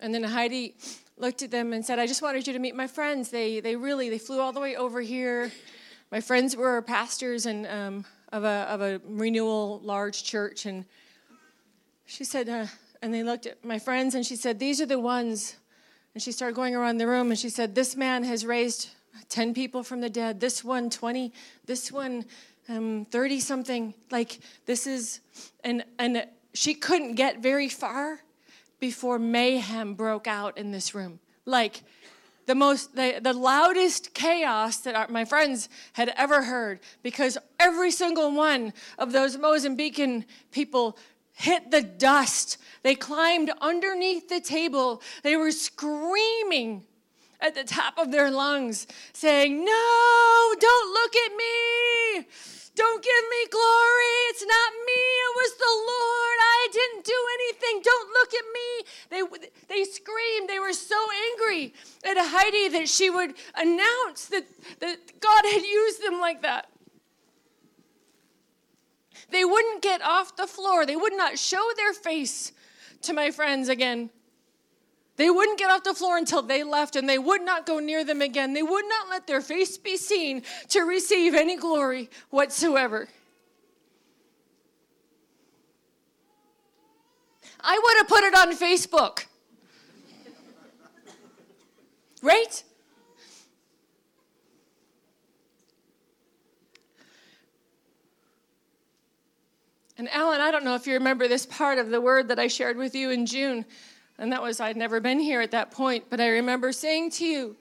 and 0.00 0.14
then 0.14 0.22
Heidi 0.22 0.76
looked 1.16 1.42
at 1.42 1.50
them 1.50 1.72
and 1.72 1.84
said, 1.84 1.98
I 1.98 2.06
just 2.06 2.20
wanted 2.20 2.46
you 2.46 2.52
to 2.52 2.58
meet 2.58 2.74
my 2.74 2.86
friends. 2.86 3.30
They, 3.30 3.60
they 3.60 3.74
really, 3.74 4.10
they 4.10 4.18
flew 4.18 4.40
all 4.40 4.52
the 4.52 4.60
way 4.60 4.76
over 4.76 5.00
here 5.00 5.50
my 6.12 6.20
friends 6.20 6.54
were 6.54 6.82
pastors 6.82 7.46
and 7.46 7.66
um, 7.66 8.04
of, 8.32 8.44
a, 8.44 8.66
of 8.68 8.82
a 8.82 9.00
renewal 9.06 9.80
large 9.82 10.22
church 10.22 10.66
and 10.66 10.84
she 12.04 12.22
said 12.22 12.48
uh, 12.50 12.66
and 13.00 13.12
they 13.12 13.22
looked 13.22 13.46
at 13.46 13.64
my 13.64 13.78
friends 13.78 14.14
and 14.14 14.24
she 14.24 14.36
said 14.36 14.58
these 14.58 14.80
are 14.80 14.86
the 14.86 14.98
ones. 14.98 15.56
And 16.14 16.22
she 16.22 16.30
started 16.30 16.54
going 16.54 16.76
around 16.76 16.98
the 16.98 17.06
room 17.06 17.30
and 17.30 17.38
she 17.38 17.48
said 17.48 17.74
this 17.74 17.96
man 17.96 18.24
has 18.24 18.44
raised 18.44 18.90
10 19.30 19.54
people 19.54 19.82
from 19.82 20.02
the 20.02 20.10
dead 20.10 20.38
this 20.38 20.62
one 20.62 20.90
20 20.90 21.32
this 21.64 21.90
one 21.90 22.26
um, 22.68 23.06
30 23.10 23.40
something. 23.40 23.94
Like 24.10 24.38
this 24.66 24.86
is 24.86 25.20
and 25.64 25.82
and 25.98 26.26
she 26.52 26.74
couldn't 26.74 27.14
get 27.14 27.42
very 27.42 27.70
far 27.70 28.20
before 28.78 29.18
mayhem 29.18 29.94
broke 29.94 30.26
out 30.26 30.58
in 30.58 30.70
this 30.70 30.94
room. 30.94 31.18
Like 31.46 31.82
the 32.46 32.54
most 32.54 32.94
the, 32.96 33.20
the 33.20 33.32
loudest 33.32 34.14
chaos 34.14 34.78
that 34.78 34.94
our, 34.94 35.08
my 35.08 35.24
friends 35.24 35.68
had 35.92 36.12
ever 36.16 36.42
heard 36.42 36.80
because 37.02 37.38
every 37.58 37.90
single 37.90 38.32
one 38.32 38.72
of 38.98 39.12
those 39.12 39.36
Mozambican 39.36 40.24
people 40.50 40.98
hit 41.34 41.70
the 41.70 41.82
dust. 41.82 42.58
They 42.82 42.94
climbed 42.94 43.50
underneath 43.60 44.28
the 44.28 44.40
table. 44.40 45.02
They 45.22 45.36
were 45.36 45.50
screaming 45.52 46.84
at 47.40 47.54
the 47.54 47.64
top 47.64 47.98
of 47.98 48.12
their 48.12 48.30
lungs, 48.30 48.86
saying, 49.12 49.64
No, 49.64 50.54
don't 50.58 50.92
look 50.92 51.16
at 51.16 51.36
me. 51.36 52.26
Don't 52.74 53.02
give 53.02 53.24
me 53.30 53.48
glory. 53.50 54.16
It's 54.30 54.46
not 54.46 54.72
me. 54.86 55.02
It 55.26 55.32
was 55.36 55.52
the 55.58 55.74
Lord. 55.92 56.36
I 56.40 56.68
didn't 56.72 57.04
do 57.04 57.20
anything. 57.36 57.82
Don't 57.84 58.08
look 58.08 58.32
at 58.34 58.44
me. 58.54 58.68
They, 59.10 59.48
they 59.68 59.84
screamed. 59.84 60.48
They 60.48 60.58
were 60.58 60.72
so 60.72 60.96
angry 61.32 61.74
at 62.04 62.16
Heidi 62.16 62.68
that 62.68 62.88
she 62.88 63.10
would 63.10 63.34
announce 63.56 64.26
that, 64.26 64.46
that 64.80 65.20
God 65.20 65.44
had 65.44 65.62
used 65.62 66.02
them 66.02 66.18
like 66.20 66.42
that. 66.42 66.68
They 69.30 69.44
wouldn't 69.44 69.82
get 69.82 70.02
off 70.02 70.36
the 70.36 70.46
floor. 70.46 70.86
They 70.86 70.96
would 70.96 71.14
not 71.14 71.38
show 71.38 71.66
their 71.76 71.92
face 71.92 72.52
to 73.02 73.12
my 73.12 73.30
friends 73.30 73.68
again. 73.68 74.10
They 75.16 75.28
wouldn't 75.28 75.58
get 75.58 75.70
off 75.70 75.84
the 75.84 75.94
floor 75.94 76.16
until 76.16 76.42
they 76.42 76.62
left, 76.62 76.96
and 76.96 77.08
they 77.08 77.18
would 77.18 77.42
not 77.42 77.66
go 77.66 77.78
near 77.78 78.04
them 78.04 78.22
again. 78.22 78.54
They 78.54 78.62
would 78.62 78.86
not 78.88 79.10
let 79.10 79.26
their 79.26 79.40
face 79.40 79.76
be 79.76 79.96
seen 79.96 80.42
to 80.68 80.80
receive 80.80 81.34
any 81.34 81.56
glory 81.56 82.08
whatsoever. 82.30 83.08
I 87.60 87.80
would 87.82 87.96
have 87.98 88.08
put 88.08 88.24
it 88.24 88.34
on 88.36 88.56
Facebook. 88.56 89.26
Right? 92.22 92.62
And 99.98 100.08
Alan, 100.08 100.40
I 100.40 100.50
don't 100.50 100.64
know 100.64 100.74
if 100.74 100.86
you 100.86 100.94
remember 100.94 101.28
this 101.28 101.46
part 101.46 101.78
of 101.78 101.90
the 101.90 102.00
word 102.00 102.28
that 102.28 102.38
I 102.38 102.48
shared 102.48 102.76
with 102.76 102.94
you 102.94 103.10
in 103.10 103.26
June. 103.26 103.64
And 104.22 104.30
that 104.30 104.40
was, 104.40 104.60
I'd 104.60 104.76
never 104.76 105.00
been 105.00 105.18
here 105.18 105.40
at 105.40 105.50
that 105.50 105.72
point, 105.72 106.04
but 106.08 106.20
I 106.20 106.28
remember 106.28 106.70
saying 106.70 107.10
to 107.10 107.24
you 107.24 107.56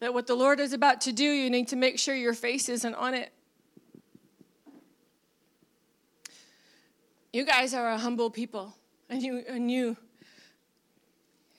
that 0.00 0.14
what 0.14 0.26
the 0.26 0.34
Lord 0.34 0.60
is 0.60 0.72
about 0.72 1.02
to 1.02 1.12
do, 1.12 1.24
you 1.24 1.50
need 1.50 1.68
to 1.68 1.76
make 1.76 1.98
sure 1.98 2.14
your 2.14 2.32
face 2.32 2.70
isn't 2.70 2.94
on 2.94 3.12
it. 3.12 3.34
You 7.34 7.44
guys 7.44 7.74
are 7.74 7.90
a 7.90 7.98
humble 7.98 8.30
people, 8.30 8.74
and 9.10 9.22
you, 9.22 9.44
and 9.46 9.70
you, 9.70 9.98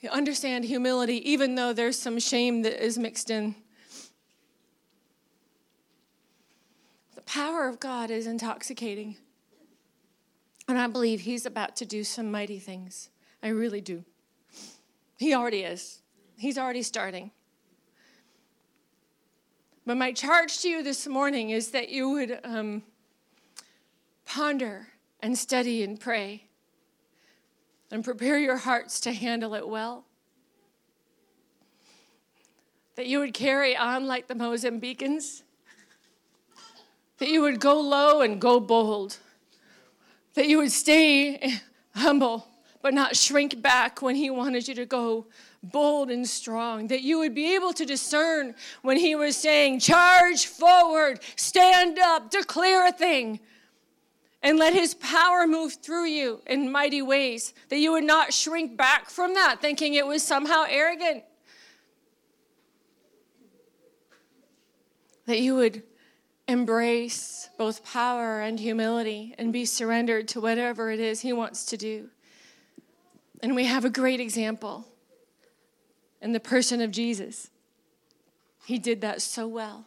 you 0.01 0.09
understand 0.09 0.65
humility, 0.65 1.29
even 1.29 1.53
though 1.53 1.71
there's 1.71 1.99
some 1.99 2.17
shame 2.17 2.63
that 2.63 2.83
is 2.83 2.97
mixed 2.97 3.29
in. 3.29 3.53
The 7.13 7.21
power 7.21 7.67
of 7.67 7.79
God 7.79 8.09
is 8.09 8.25
intoxicating. 8.25 9.17
And 10.67 10.77
I 10.77 10.87
believe 10.87 11.21
He's 11.21 11.45
about 11.45 11.75
to 11.77 11.85
do 11.85 12.03
some 12.03 12.31
mighty 12.31 12.59
things. 12.59 13.09
I 13.41 13.49
really 13.49 13.81
do. 13.81 14.03
He 15.17 15.33
already 15.33 15.61
is, 15.61 16.01
He's 16.37 16.57
already 16.57 16.83
starting. 16.83 17.31
But 19.85 19.95
my 19.95 20.11
charge 20.11 20.59
to 20.59 20.69
you 20.69 20.83
this 20.83 21.07
morning 21.07 21.51
is 21.51 21.71
that 21.71 21.87
you 21.87 22.09
would 22.09 22.39
um, 22.43 22.83
ponder 24.25 24.87
and 25.21 25.37
study 25.37 25.81
and 25.81 25.97
pray 25.97 26.43
and 27.89 28.03
prepare 28.03 28.37
your 28.37 28.57
hearts 28.57 28.99
to 29.01 29.13
handle 29.13 29.53
it 29.53 29.67
well. 29.67 30.03
That 32.95 33.07
you 33.07 33.19
would 33.19 33.33
carry 33.33 33.77
on 33.77 34.07
like 34.07 34.27
the 34.27 34.33
Mozambicans. 34.33 35.43
That 37.19 37.29
you 37.29 37.41
would 37.41 37.59
go 37.59 37.79
low 37.79 38.21
and 38.21 38.41
go 38.41 38.59
bold. 38.59 39.19
That 40.37 40.47
you 40.47 40.59
would 40.59 40.71
stay 40.71 41.55
humble 41.95 42.47
but 42.83 42.93
not 42.93 43.15
shrink 43.15 43.59
back 43.59 44.03
when 44.03 44.15
He 44.15 44.29
wanted 44.29 44.67
you 44.67 44.75
to 44.75 44.85
go 44.85 45.25
bold 45.63 46.11
and 46.11 46.29
strong, 46.29 46.85
that 46.89 47.01
you 47.01 47.17
would 47.17 47.33
be 47.33 47.55
able 47.55 47.73
to 47.73 47.83
discern 47.87 48.53
when 48.83 48.97
he 48.97 49.15
was 49.15 49.35
saying, 49.35 49.79
Charge 49.79 50.45
forward, 50.45 51.21
stand 51.35 51.97
up, 51.97 52.29
declare 52.29 52.87
a 52.87 52.91
thing, 52.91 53.39
and 54.43 54.59
let 54.59 54.75
his 54.75 54.93
power 54.93 55.47
move 55.47 55.73
through 55.81 56.05
you 56.05 56.39
in 56.45 56.71
mighty 56.71 57.01
ways, 57.01 57.55
that 57.69 57.79
you 57.79 57.91
would 57.93 58.03
not 58.03 58.31
shrink 58.31 58.77
back 58.77 59.09
from 59.09 59.33
that, 59.33 59.59
thinking 59.59 59.95
it 59.95 60.05
was 60.05 60.21
somehow 60.21 60.65
arrogant. 60.69 61.23
That 65.25 65.39
you 65.39 65.55
would 65.55 65.81
embrace 66.47 67.49
both 67.57 67.83
power 67.83 68.41
and 68.41 68.59
humility 68.59 69.35
and 69.37 69.51
be 69.51 69.65
surrendered 69.65 70.27
to 70.29 70.41
whatever 70.41 70.89
it 70.91 70.99
is 70.99 71.21
he 71.21 71.33
wants 71.33 71.65
to 71.65 71.77
do. 71.77 72.09
And 73.41 73.55
we 73.55 73.65
have 73.65 73.85
a 73.85 73.89
great 73.89 74.19
example 74.19 74.87
in 76.21 76.31
the 76.31 76.39
person 76.39 76.81
of 76.81 76.91
Jesus. 76.91 77.49
He 78.65 78.79
did 78.79 79.01
that 79.01 79.21
so 79.21 79.47
well. 79.47 79.85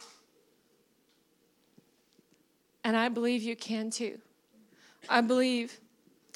And 2.84 2.96
I 2.96 3.08
believe 3.08 3.42
you 3.42 3.56
can 3.56 3.90
too. 3.90 4.18
I 5.08 5.20
believe 5.20 5.80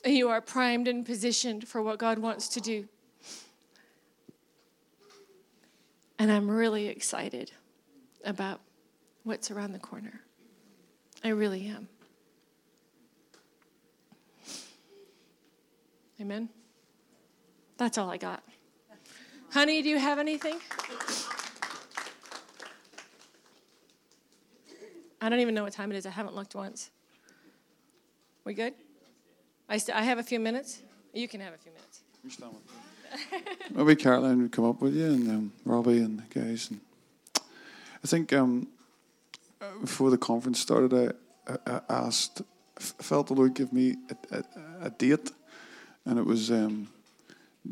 you 0.04 0.28
are 0.28 0.40
primed 0.40 0.88
and 0.88 1.04
positioned 1.04 1.66
for 1.66 1.82
what 1.82 1.98
God 1.98 2.18
wants 2.18 2.48
to 2.50 2.60
do. 2.60 2.88
And 6.18 6.30
I'm 6.30 6.50
really 6.50 6.88
excited 6.88 7.50
about 8.24 8.60
what's 9.24 9.50
around 9.50 9.72
the 9.72 9.78
corner. 9.78 10.20
I 11.22 11.28
really 11.28 11.66
am. 11.66 11.88
Amen. 16.20 16.48
That's 17.76 17.98
all 17.98 18.08
I 18.10 18.18
got. 18.18 18.42
Honey, 19.50 19.82
do 19.82 19.88
you 19.88 19.98
have 19.98 20.18
anything? 20.18 20.58
I 25.20 25.28
don't 25.28 25.40
even 25.40 25.54
know 25.54 25.64
what 25.64 25.72
time 25.72 25.90
it 25.90 25.96
is. 25.96 26.06
I 26.06 26.10
haven't 26.10 26.34
looked 26.34 26.54
once. 26.54 26.90
We 28.44 28.52
good? 28.54 28.74
I, 29.68 29.78
st- 29.78 29.96
I 29.96 30.02
have 30.02 30.18
a 30.18 30.22
few 30.22 30.38
minutes. 30.38 30.82
You 31.14 31.26
can 31.28 31.40
have 31.40 31.54
a 31.54 31.56
few 31.56 31.72
minutes. 31.72 32.02
Maybe 33.74 33.96
Caroline 33.96 34.42
would 34.42 34.52
come 34.52 34.66
up 34.66 34.82
with 34.82 34.94
you 34.94 35.06
and 35.06 35.28
um, 35.30 35.52
Robbie 35.64 35.98
and 35.98 36.18
the 36.18 36.40
guys. 36.40 36.70
And 36.70 36.80
I 37.36 38.06
think 38.06 38.32
um, 38.32 38.68
before 39.80 40.10
the 40.10 40.18
conference 40.18 40.60
started, 40.60 41.14
I, 41.46 41.56
I 41.66 41.80
asked, 41.88 42.42
felt 42.78 43.28
the 43.28 43.34
Lord 43.34 43.54
give 43.54 43.72
me 43.72 43.96
a, 44.10 44.36
a, 44.38 44.44
a 44.86 44.90
date, 44.90 45.32
and 46.04 46.18
it 46.18 46.26
was 46.26 46.50
um, 46.50 46.88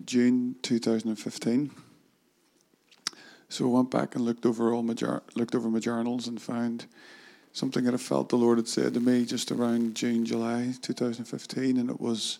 June 0.04 0.56
2015. 0.62 1.70
So 3.48 3.66
I 3.66 3.68
went 3.68 3.90
back 3.90 4.14
and 4.14 4.24
looked 4.24 4.46
over 4.46 4.72
all 4.72 4.82
my 4.82 4.94
looked 5.34 5.54
over 5.54 5.68
my 5.68 5.78
journals 5.78 6.26
and 6.26 6.40
found 6.40 6.86
something 7.52 7.84
that 7.84 7.92
I 7.92 7.98
felt 7.98 8.30
the 8.30 8.36
Lord 8.36 8.56
had 8.56 8.68
said 8.68 8.94
to 8.94 9.00
me 9.00 9.26
just 9.26 9.52
around 9.52 9.94
June, 9.94 10.24
July 10.24 10.72
2015, 10.80 11.76
and 11.76 11.90
it 11.90 12.00
was 12.00 12.38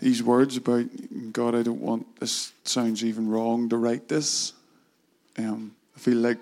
these 0.00 0.22
words 0.22 0.56
about 0.56 0.86
God. 1.32 1.54
I 1.54 1.62
don't 1.62 1.80
want 1.80 2.20
this. 2.20 2.52
Sounds 2.64 3.02
even 3.02 3.28
wrong 3.28 3.68
to 3.70 3.78
write 3.78 4.08
this. 4.08 4.52
Um, 5.38 5.74
I 5.96 6.00
feel 6.00 6.18
like 6.18 6.38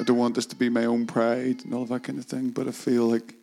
I 0.00 0.04
don't 0.04 0.16
want 0.16 0.34
this 0.34 0.46
to 0.46 0.56
be 0.56 0.68
my 0.68 0.86
own 0.86 1.06
pride 1.06 1.64
and 1.64 1.72
all 1.72 1.82
of 1.82 1.88
that 1.90 2.02
kind 2.02 2.18
of 2.18 2.24
thing, 2.24 2.50
but 2.50 2.66
I 2.66 2.72
feel 2.72 3.06
like 3.06 3.34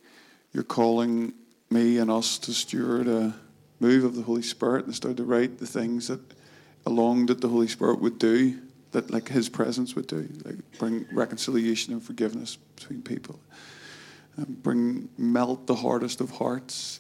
you're 0.54 0.64
calling 0.64 1.34
me 1.70 1.98
and 1.98 2.12
us 2.12 2.38
to 2.40 2.54
steward 2.54 3.08
a 3.08 3.34
move 3.80 4.04
of 4.04 4.16
the 4.16 4.22
Holy 4.22 4.42
Spirit 4.42 4.86
and 4.86 4.94
start 4.94 5.18
to 5.18 5.24
write 5.24 5.60
the 5.60 5.66
things 5.66 6.08
that 6.10 6.20
along 6.86 7.28
that 7.28 7.42
the 7.42 7.48
Holy 7.48 7.68
Spirit 7.68 8.02
would 8.02 8.20
do, 8.20 8.60
that 8.92 9.10
like 9.12 9.30
His 9.30 9.48
presence 9.48 9.96
would 9.96 10.08
do, 10.08 10.28
like 10.44 10.58
bring 10.78 11.06
reconciliation 11.14 11.94
and 11.94 12.04
forgiveness 12.04 12.58
between 12.76 13.02
people, 13.02 13.40
and 14.36 14.62
bring 14.62 15.08
melt 15.18 15.68
the 15.68 15.76
hardest 15.76 16.20
of 16.20 16.32
hearts, 16.32 17.00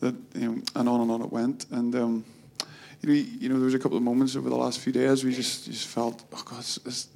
that 0.00 0.14
you 0.34 0.40
know, 0.40 0.62
and 0.74 0.88
on 0.88 1.00
and 1.00 1.10
on 1.10 1.22
it 1.22 1.32
went, 1.32 1.66
and. 1.70 1.94
Um, 1.94 2.24
you 3.02 3.08
know, 3.08 3.14
you 3.14 3.48
know, 3.48 3.54
there 3.54 3.64
was 3.64 3.72
a 3.72 3.78
couple 3.78 3.96
of 3.96 4.02
moments 4.02 4.36
over 4.36 4.50
the 4.50 4.56
last 4.56 4.80
few 4.80 4.92
days 4.92 5.24
we 5.24 5.32
just, 5.32 5.64
just 5.64 5.86
felt, 5.86 6.22
oh 6.34 6.42
God, 6.44 6.58
this, 6.58 7.08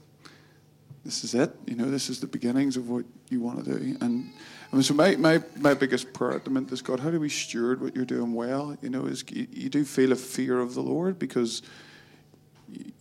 this 1.04 1.24
is 1.24 1.34
it. 1.34 1.54
You 1.66 1.76
know, 1.76 1.90
this 1.90 2.08
is 2.08 2.20
the 2.20 2.26
beginnings 2.26 2.76
of 2.76 2.88
what 2.88 3.04
you 3.28 3.40
want 3.40 3.64
to 3.64 3.78
do. 3.78 3.96
And 4.00 4.32
I 4.72 4.76
mean, 4.76 4.82
so 4.82 4.94
my, 4.94 5.16
my, 5.16 5.42
my 5.56 5.74
biggest 5.74 6.12
prayer 6.12 6.32
at 6.32 6.44
the 6.44 6.50
moment 6.50 6.72
is 6.72 6.82
God, 6.82 7.00
how 7.00 7.10
do 7.10 7.20
we 7.20 7.28
steward 7.28 7.80
what 7.80 7.94
you're 7.94 8.04
doing 8.04 8.34
well? 8.34 8.76
You 8.80 8.88
know, 8.88 9.06
is 9.06 9.24
you, 9.30 9.46
you 9.50 9.68
do 9.68 9.84
feel 9.84 10.12
a 10.12 10.16
fear 10.16 10.60
of 10.60 10.74
the 10.74 10.80
Lord 10.80 11.18
because, 11.18 11.62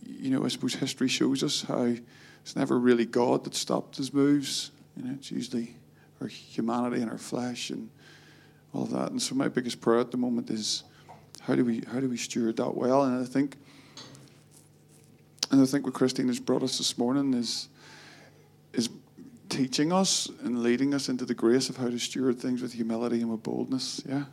you 0.06 0.30
know, 0.30 0.44
I 0.44 0.48
suppose 0.48 0.74
history 0.74 1.08
shows 1.08 1.42
us 1.42 1.62
how 1.62 1.94
it's 2.42 2.56
never 2.56 2.78
really 2.78 3.06
God 3.06 3.44
that 3.44 3.54
stopped 3.54 3.96
his 3.96 4.12
moves. 4.12 4.70
You 4.96 5.04
know, 5.04 5.14
it's 5.14 5.30
usually 5.30 5.76
our 6.20 6.28
humanity 6.28 7.00
and 7.00 7.10
our 7.10 7.18
flesh 7.18 7.70
and 7.70 7.88
all 8.74 8.84
that. 8.86 9.10
And 9.10 9.20
so 9.20 9.34
my 9.34 9.48
biggest 9.48 9.80
prayer 9.80 10.00
at 10.00 10.10
the 10.10 10.16
moment 10.18 10.50
is 10.50 10.84
how 11.40 11.54
do 11.54 11.64
we 11.64 11.82
how 11.90 12.00
do 12.00 12.08
we 12.08 12.16
steward 12.16 12.56
that 12.56 12.76
well? 12.76 13.04
And 13.04 13.22
I 13.22 13.24
think 13.26 13.56
and 15.54 15.62
I 15.62 15.66
think 15.66 15.84
what 15.84 15.94
Christine 15.94 16.26
has 16.26 16.40
brought 16.40 16.64
us 16.64 16.78
this 16.78 16.98
morning 16.98 17.32
is 17.34 17.68
is 18.72 18.88
teaching 19.48 19.92
us 19.92 20.28
and 20.42 20.64
leading 20.64 20.94
us 20.94 21.08
into 21.08 21.24
the 21.24 21.34
grace 21.34 21.68
of 21.68 21.76
how 21.76 21.88
to 21.88 21.98
steward 21.98 22.40
things 22.40 22.60
with 22.60 22.72
humility 22.72 23.20
and 23.20 23.30
with 23.30 23.42
boldness. 23.44 24.02
Yeah. 24.04 24.24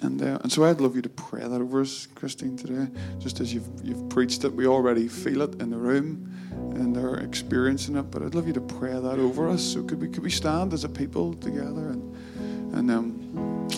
And, 0.00 0.20
uh, 0.20 0.40
and 0.42 0.50
so 0.50 0.64
I'd 0.64 0.80
love 0.80 0.96
you 0.96 1.02
to 1.02 1.08
pray 1.08 1.42
that 1.42 1.60
over 1.60 1.80
us, 1.80 2.08
Christine, 2.16 2.56
today. 2.56 2.90
Just 3.20 3.38
as 3.38 3.54
you've, 3.54 3.68
you've 3.84 4.08
preached 4.08 4.42
it, 4.42 4.52
we 4.52 4.66
already 4.66 5.06
feel 5.06 5.42
it 5.42 5.62
in 5.62 5.70
the 5.70 5.76
room 5.76 6.28
and 6.74 6.96
they're 6.96 7.18
experiencing 7.18 7.94
it. 7.94 8.10
But 8.10 8.24
I'd 8.24 8.34
love 8.34 8.48
you 8.48 8.52
to 8.54 8.60
pray 8.60 8.94
that 8.94 9.20
over 9.20 9.48
us. 9.48 9.62
So 9.62 9.84
could 9.84 10.00
we 10.00 10.08
could 10.08 10.24
we 10.24 10.30
stand 10.30 10.72
as 10.72 10.82
a 10.82 10.88
people 10.88 11.34
together 11.34 11.90
and 11.90 12.74
and 12.74 12.90
um, 12.90 13.68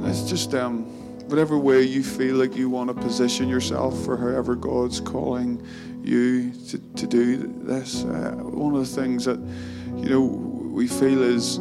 let's 0.00 0.22
just 0.22 0.54
um, 0.54 0.86
whatever 1.28 1.58
way 1.58 1.82
you 1.82 2.02
feel 2.02 2.36
like 2.36 2.54
you 2.56 2.70
want 2.70 2.88
to 2.88 2.94
position 2.94 3.48
yourself 3.48 3.98
for 4.04 4.16
however 4.16 4.54
God's 4.54 5.00
calling 5.00 5.66
you 6.06 6.52
to, 6.68 6.78
to 6.78 7.06
do 7.06 7.36
this. 7.64 8.04
Uh, 8.04 8.32
one 8.38 8.74
of 8.74 8.80
the 8.80 8.94
things 9.02 9.24
that 9.24 9.38
you 9.96 10.10
know, 10.10 10.22
we 10.22 10.86
feel 10.86 11.22
is 11.22 11.58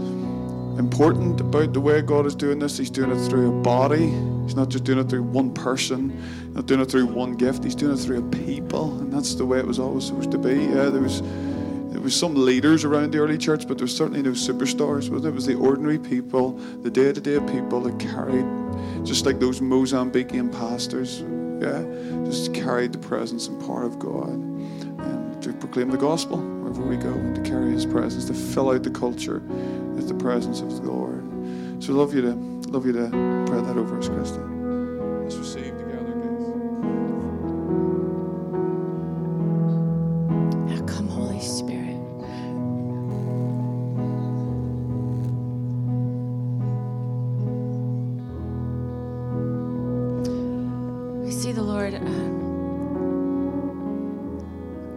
important 0.78 1.40
about 1.40 1.74
the 1.74 1.80
way 1.80 2.02
God 2.02 2.26
is 2.26 2.36
doing 2.36 2.60
this. 2.60 2.78
He's 2.78 2.90
doing 2.90 3.12
it 3.12 3.30
through 3.30 3.60
a 3.60 3.62
body. 3.62 4.08
He's 4.44 4.56
not 4.56 4.70
just 4.70 4.84
doing 4.84 5.00
it 5.00 5.10
through 5.10 5.24
one 5.24 5.54
person, 5.54 6.54
not 6.54 6.66
doing 6.66 6.82
it 6.82 6.92
through 6.92 7.08
one 7.08 7.34
gift. 7.34 7.64
He's 7.64 7.76
doing 7.76 7.94
it 7.94 7.98
through 7.98 8.20
a 8.20 8.30
people, 8.30 9.00
and 9.00 9.12
that's 9.12 9.36
the 9.36 9.46
way 9.46 9.60
it 9.60 9.66
was 9.66 9.80
always 9.80 10.06
supposed 10.06 10.32
to 10.32 10.38
be. 10.38 10.56
Yeah, 10.56 10.90
there 10.90 11.02
was 11.02 11.22
there 11.92 12.02
was 12.02 12.16
some 12.16 12.36
leaders 12.36 12.84
around 12.84 13.14
the 13.14 13.20
early 13.20 13.38
church, 13.38 13.68
but 13.68 13.78
there 13.78 13.86
was 13.86 13.96
certainly 13.96 14.22
no 14.22 14.32
superstars. 14.32 15.10
But 15.10 15.26
it 15.26 15.34
was 15.34 15.46
the 15.46 15.56
ordinary 15.56 15.98
people, 15.98 16.58
the 16.84 16.92
day-to-day 16.92 17.40
people 17.52 17.80
that 17.82 17.98
carried, 18.00 18.46
just 19.06 19.26
like 19.26 19.40
those 19.40 19.62
Mozambican 19.62 20.52
pastors. 20.52 21.24
Yeah, 21.62 21.84
just 22.26 22.54
carry 22.54 22.88
the 22.88 22.98
presence 22.98 23.48
and 23.48 23.60
power 23.62 23.84
of 23.84 24.00
God 24.00 24.30
and 24.30 25.42
to 25.44 25.54
proclaim 25.54 25.90
the 25.90 25.98
gospel 25.98 26.38
wherever 26.38 26.82
we 26.84 26.98
go 26.98 27.14
and 27.14 27.36
to 27.36 27.42
carry 27.42 27.72
His 27.72 27.86
presence, 27.86 28.26
to 28.26 28.34
fill 28.34 28.72
out 28.72 28.84
the 28.84 28.90
culture 28.90 29.40
with 29.96 30.08
the 30.08 30.16
presence 30.16 30.62
of 30.62 30.76
the 30.76 30.92
Lord. 30.92 31.24
So, 31.84 31.94
love 31.94 32.14
you 32.14 32.22
to 32.22 32.34
love 32.70 32.86
you 32.86 32.94
to 32.94 33.10
pray 33.48 33.62
that 33.62 33.78
over 33.78 33.98
us, 34.00 34.08
Christy. 34.08 34.55
The 51.56 51.64
Lord 51.64 51.96
um, 51.96 52.46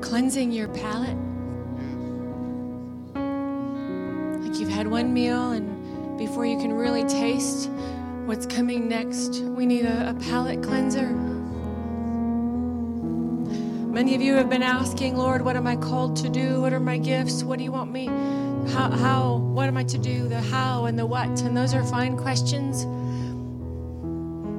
cleansing 0.00 0.50
your 0.50 0.66
palate. 0.68 1.16
Like 4.42 4.58
you've 4.58 4.68
had 4.68 4.88
one 4.88 5.14
meal, 5.14 5.52
and 5.52 6.18
before 6.18 6.44
you 6.46 6.58
can 6.58 6.72
really 6.72 7.04
taste 7.04 7.70
what's 8.26 8.44
coming 8.44 8.88
next, 8.88 9.38
we 9.40 9.66
need 9.66 9.84
a, 9.84 10.10
a 10.10 10.14
palate 10.14 10.60
cleanser. 10.60 11.08
Many 13.88 14.16
of 14.16 14.20
you 14.20 14.34
have 14.34 14.50
been 14.50 14.64
asking, 14.64 15.16
Lord, 15.16 15.42
what 15.42 15.54
am 15.54 15.68
I 15.68 15.76
called 15.76 16.16
to 16.16 16.28
do? 16.28 16.60
What 16.60 16.72
are 16.72 16.80
my 16.80 16.98
gifts? 16.98 17.44
What 17.44 17.58
do 17.58 17.64
you 17.64 17.70
want 17.70 17.92
me? 17.92 18.06
How, 18.72 18.90
how 18.90 19.36
what 19.36 19.68
am 19.68 19.76
I 19.76 19.84
to 19.84 19.98
do? 19.98 20.26
The 20.28 20.40
how 20.40 20.86
and 20.86 20.98
the 20.98 21.06
what. 21.06 21.40
And 21.42 21.56
those 21.56 21.72
are 21.72 21.84
fine 21.84 22.16
questions. 22.16 22.84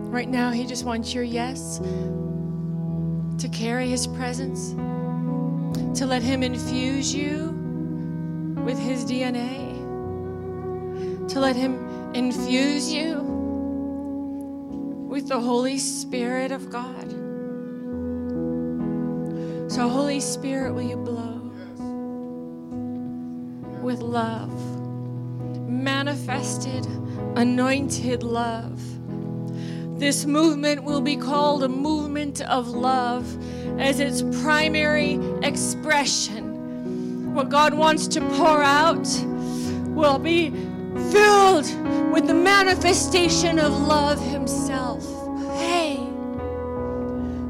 Right 0.10 0.28
now, 0.28 0.50
He 0.50 0.66
just 0.66 0.86
wants 0.86 1.14
your 1.14 1.24
yes 1.24 1.78
to 1.78 3.48
carry 3.50 3.88
His 3.88 4.08
presence, 4.08 4.72
to 6.00 6.06
let 6.08 6.24
Him 6.24 6.42
infuse 6.42 7.14
you 7.14 7.52
with 8.66 8.80
His 8.80 9.06
DNA, 9.06 9.78
to 11.30 11.40
let 11.40 11.56
Him 11.56 12.14
infuse 12.16 12.92
you 12.92 13.22
with 15.08 15.28
the 15.28 15.40
Holy 15.40 15.78
Spirit 15.78 16.52
of 16.52 16.72
God. 16.72 17.12
So, 19.72 19.88
Holy 19.88 20.20
Spirit, 20.20 20.74
will 20.74 20.82
you 20.82 20.98
blow 20.98 21.52
with 23.84 24.00
love, 24.00 24.52
manifested, 25.70 26.88
anointed 27.36 28.24
love? 28.24 28.99
This 30.00 30.26
movement 30.26 30.86
will 30.86 31.02
be 31.02 31.18
called 31.18 31.62
a 31.62 31.68
movement 31.68 32.40
of 32.40 32.70
love 32.70 33.28
as 33.78 34.00
its 34.00 34.22
primary 34.42 35.20
expression. 35.44 37.36
What 37.36 37.50
God 37.50 37.74
wants 37.74 38.08
to 38.08 38.22
pour 38.22 38.64
out 38.64 39.06
will 39.90 40.18
be 40.18 40.52
filled 41.12 41.66
with 42.14 42.28
the 42.28 42.34
manifestation 42.34 43.60
of 43.60 43.74
love 43.74 44.22
Himself. 44.26 45.04
Hey. 45.58 45.98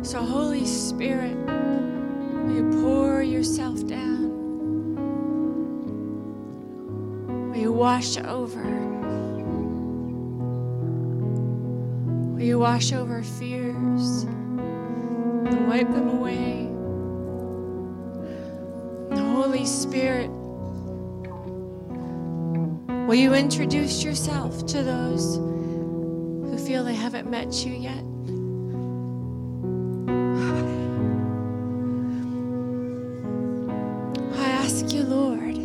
So, 0.02 0.20
Holy 0.24 0.66
Spirit, 0.66 1.38
you 2.52 2.68
pour 2.82 3.22
yourself 3.22 3.86
down? 3.86 4.32
Will 7.52 7.58
you 7.58 7.72
wash 7.72 8.18
over? 8.18 8.89
Will 12.40 12.46
you 12.46 12.60
wash 12.60 12.94
over 12.94 13.22
fears 13.22 14.24
and 14.24 15.68
wipe 15.68 15.90
them 15.90 16.08
away? 16.08 16.70
The 19.14 19.22
Holy 19.22 19.66
Spirit, 19.66 20.30
will 23.08 23.16
you 23.16 23.34
introduce 23.34 24.06
yourself 24.06 24.66
to 24.68 24.84
those 24.84 25.36
who 25.36 26.58
feel 26.66 26.86
they 26.86 26.96
haven't 26.96 27.30
met 27.30 27.66
you 27.66 27.74
yet? 27.74 28.06
I 34.40 34.50
ask 34.50 34.94
you, 34.94 35.04
Lord, 35.04 35.58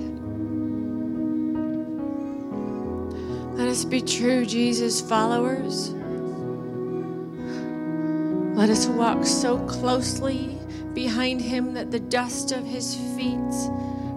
let 3.57 3.69
us 3.69 3.85
be 3.85 4.01
true 4.01 4.45
Jesus 4.45 5.01
followers. 5.01 5.95
Let 8.65 8.71
us 8.71 8.87
walk 8.87 9.27
so 9.27 9.59
closely 9.67 10.59
behind 10.95 11.43
him 11.43 11.75
that 11.75 11.91
the 11.91 12.01
dust 12.01 12.51
of 12.51 12.65
his 12.65 12.95
feet 13.15 13.37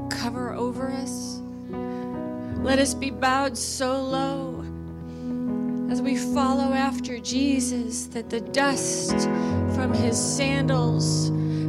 cover 0.09 0.53
over 0.53 0.89
us. 0.89 1.41
Let 2.63 2.79
us 2.79 2.93
be 2.93 3.09
bowed 3.09 3.57
so 3.57 4.01
low 4.01 4.63
as 5.91 6.01
we 6.01 6.15
follow 6.15 6.71
after 6.71 7.19
Jesus 7.19 8.05
that 8.05 8.29
the 8.29 8.39
dust 8.39 9.27
from 9.75 9.93
his 9.93 10.17
sandals 10.17 11.27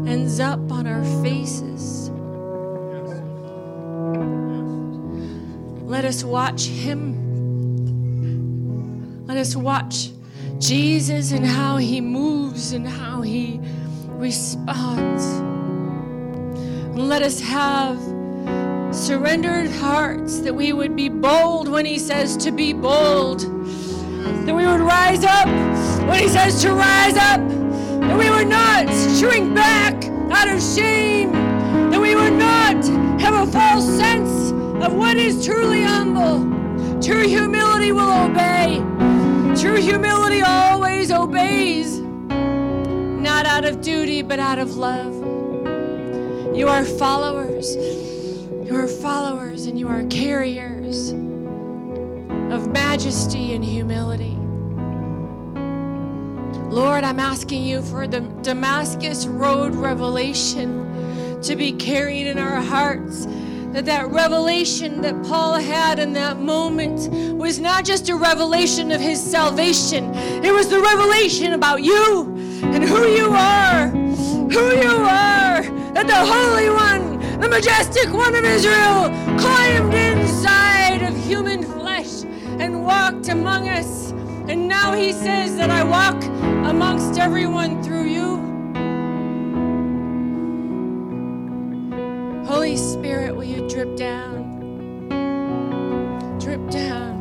ends 0.08 0.38
up 0.38 0.70
on 0.70 0.86
our 0.86 1.02
faces. 1.20 2.10
Let 5.82 6.04
us 6.04 6.22
watch 6.22 6.66
him. 6.66 7.26
Let 9.26 9.36
us 9.36 9.56
watch 9.56 10.10
Jesus 10.60 11.32
and 11.32 11.44
how 11.44 11.78
he 11.78 12.00
moves 12.00 12.37
and 12.58 12.86
how 12.86 13.22
he 13.22 13.60
responds. 14.08 15.24
And 15.24 17.08
let 17.08 17.22
us 17.22 17.38
have 17.38 17.96
surrendered 18.92 19.70
hearts 19.70 20.40
that 20.40 20.52
we 20.52 20.72
would 20.72 20.96
be 20.96 21.08
bold 21.08 21.68
when 21.68 21.86
he 21.86 22.00
says 22.00 22.36
to 22.38 22.50
be 22.50 22.72
bold. 22.72 23.42
That 24.44 24.54
we 24.56 24.66
would 24.66 24.80
rise 24.80 25.22
up 25.22 25.46
when 26.08 26.18
he 26.18 26.28
says 26.28 26.60
to 26.62 26.72
rise 26.72 27.16
up. 27.16 27.40
That 28.00 28.18
we 28.18 28.28
would 28.28 28.48
not 28.48 28.88
shrink 29.16 29.54
back 29.54 29.94
out 30.32 30.48
of 30.48 30.60
shame. 30.60 31.30
That 31.92 32.00
we 32.00 32.16
would 32.16 32.32
not 32.32 32.84
have 33.20 33.48
a 33.48 33.52
false 33.52 33.86
sense 33.86 34.50
of 34.84 34.94
what 34.94 35.16
is 35.16 35.46
truly 35.46 35.82
humble. 35.84 36.44
True 37.00 37.26
humility 37.28 37.92
will 37.92 38.24
obey. 38.24 38.82
True 39.56 39.76
humility 39.76 40.42
always 40.42 41.12
obeys, 41.12 42.00
not 43.38 43.46
out 43.46 43.64
of 43.64 43.80
duty, 43.80 44.20
but 44.20 44.40
out 44.40 44.58
of 44.58 44.76
love. 44.76 45.14
You 46.56 46.66
are 46.66 46.84
followers. 46.84 47.76
You 47.76 48.74
are 48.74 48.88
followers 48.88 49.66
and 49.66 49.78
you 49.78 49.86
are 49.86 50.02
carriers 50.06 51.10
of 52.50 52.72
majesty 52.72 53.54
and 53.54 53.64
humility. 53.64 54.36
Lord, 56.68 57.04
I'm 57.04 57.20
asking 57.20 57.62
you 57.62 57.80
for 57.80 58.08
the 58.08 58.22
Damascus 58.42 59.28
Road 59.28 59.72
revelation 59.76 61.40
to 61.42 61.54
be 61.54 61.70
carried 61.70 62.26
in 62.26 62.40
our 62.40 62.60
hearts 62.60 63.26
that 63.72 63.84
that 63.84 64.10
revelation 64.10 65.00
that 65.02 65.22
Paul 65.22 65.54
had 65.54 66.00
in 66.00 66.12
that 66.14 66.40
moment 66.40 67.08
was 67.36 67.60
not 67.60 67.84
just 67.84 68.08
a 68.08 68.16
revelation 68.16 68.90
of 68.90 69.00
his 69.00 69.22
salvation. 69.22 70.12
It 70.42 70.52
was 70.52 70.68
the 70.68 70.80
revelation 70.80 71.52
about 71.52 71.84
you 71.84 72.34
and 72.62 72.82
who 72.82 73.06
you 73.06 73.17
are. 73.32 73.88
Who 73.88 74.76
you 74.76 74.96
are. 74.96 75.62
That 75.94 76.06
the 76.06 76.14
Holy 76.14 76.70
One, 76.70 77.18
the 77.40 77.48
majestic 77.48 78.12
one 78.12 78.34
of 78.34 78.44
Israel, 78.44 79.10
climbed 79.38 79.94
inside 79.94 81.02
of 81.02 81.16
human 81.24 81.62
flesh 81.62 82.24
and 82.58 82.84
walked 82.84 83.28
among 83.28 83.68
us. 83.68 84.12
And 84.48 84.66
now 84.66 84.92
he 84.94 85.12
says 85.12 85.56
that 85.56 85.70
I 85.70 85.84
walk 85.84 86.22
amongst 86.68 87.18
everyone 87.18 87.82
through 87.82 88.04
you. 88.04 88.38
Holy 92.46 92.76
Spirit, 92.76 93.36
will 93.36 93.44
you 93.44 93.68
drip 93.68 93.94
down? 93.96 94.48
Drip 96.38 96.70
down. 96.70 97.18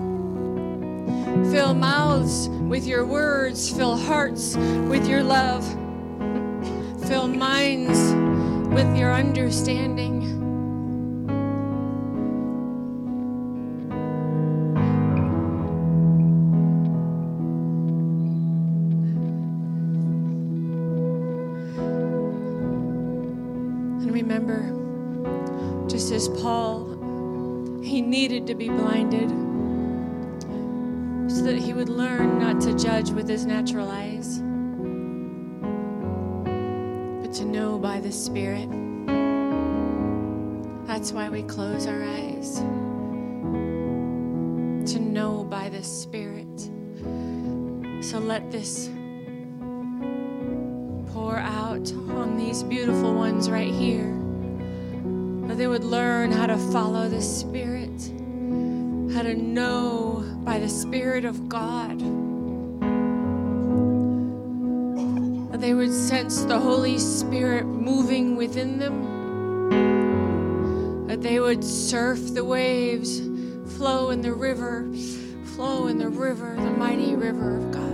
Fill 1.52 1.74
mouths 1.74 2.50
with 2.50 2.86
your 2.86 3.06
words, 3.06 3.70
fill 3.70 3.98
hearts 3.98 4.56
with 4.56 5.08
your 5.08 5.24
love, 5.24 5.64
fill 7.08 7.28
minds 7.28 7.98
with 8.74 8.98
your 8.98 9.14
understanding. 9.14 10.24
And 24.02 24.12
remember, 24.12 24.70
just 25.88 26.12
as 26.12 26.28
Paul, 26.28 26.84
he 27.82 28.02
needed 28.02 28.46
to 28.48 28.56
be 28.56 28.68
blinded 28.68 29.30
so 31.32 31.42
that 31.44 31.58
he 31.58 31.72
would 31.72 31.88
learn 31.88 32.40
not 32.40 32.60
to 32.64 32.78
judge 32.78 33.12
with 33.12 33.30
his 33.30 33.46
natural 33.46 33.90
eyes, 33.90 34.42
the 38.08 38.14
Spirit. 38.14 38.70
That's 40.88 41.12
why 41.12 41.28
we 41.28 41.44
close 41.44 41.88
our 41.88 42.02
eyes. 42.02 42.60
To 44.94 45.00
know 45.00 45.44
by 45.44 45.68
the 45.68 45.84
Spirit. 45.84 46.58
So 48.02 48.20
let 48.20 48.50
this 48.50 48.90
pour 51.12 51.36
out 51.36 51.92
on 51.92 52.38
these 52.38 52.64
beautiful 52.64 53.14
ones 53.14 53.50
right 53.50 53.74
here. 53.74 54.18
That 55.48 55.58
they 55.58 55.68
would 55.68 55.84
learn 55.84 56.32
how 56.32 56.46
to 56.46 56.58
follow 56.72 57.10
the 57.10 57.22
Spirit, 57.22 58.14
how 59.14 59.24
to 59.24 59.36
know 59.36 60.24
by 60.46 60.60
the 60.60 60.70
Spirit 60.70 61.26
of 61.26 61.50
God. 61.50 62.02
They 65.60 65.74
would 65.74 65.92
sense 65.92 66.44
the 66.44 66.60
Holy 66.60 67.00
Spirit 67.00 67.66
moving 67.66 68.36
within 68.36 68.78
them, 68.78 69.08
that 71.08 71.22
they 71.22 71.40
would 71.40 71.64
surf 71.64 72.34
the 72.34 72.44
waves, 72.46 73.22
flow 73.78 74.12
in 74.12 74.22
the 74.22 74.34
river, 74.34 74.86
flow 75.56 75.88
in 75.88 75.98
the 75.98 76.10
river, 76.10 76.56
the 76.56 76.72
mighty 76.72 77.16
river 77.16 77.58
of 77.58 77.72
God. 77.72 77.87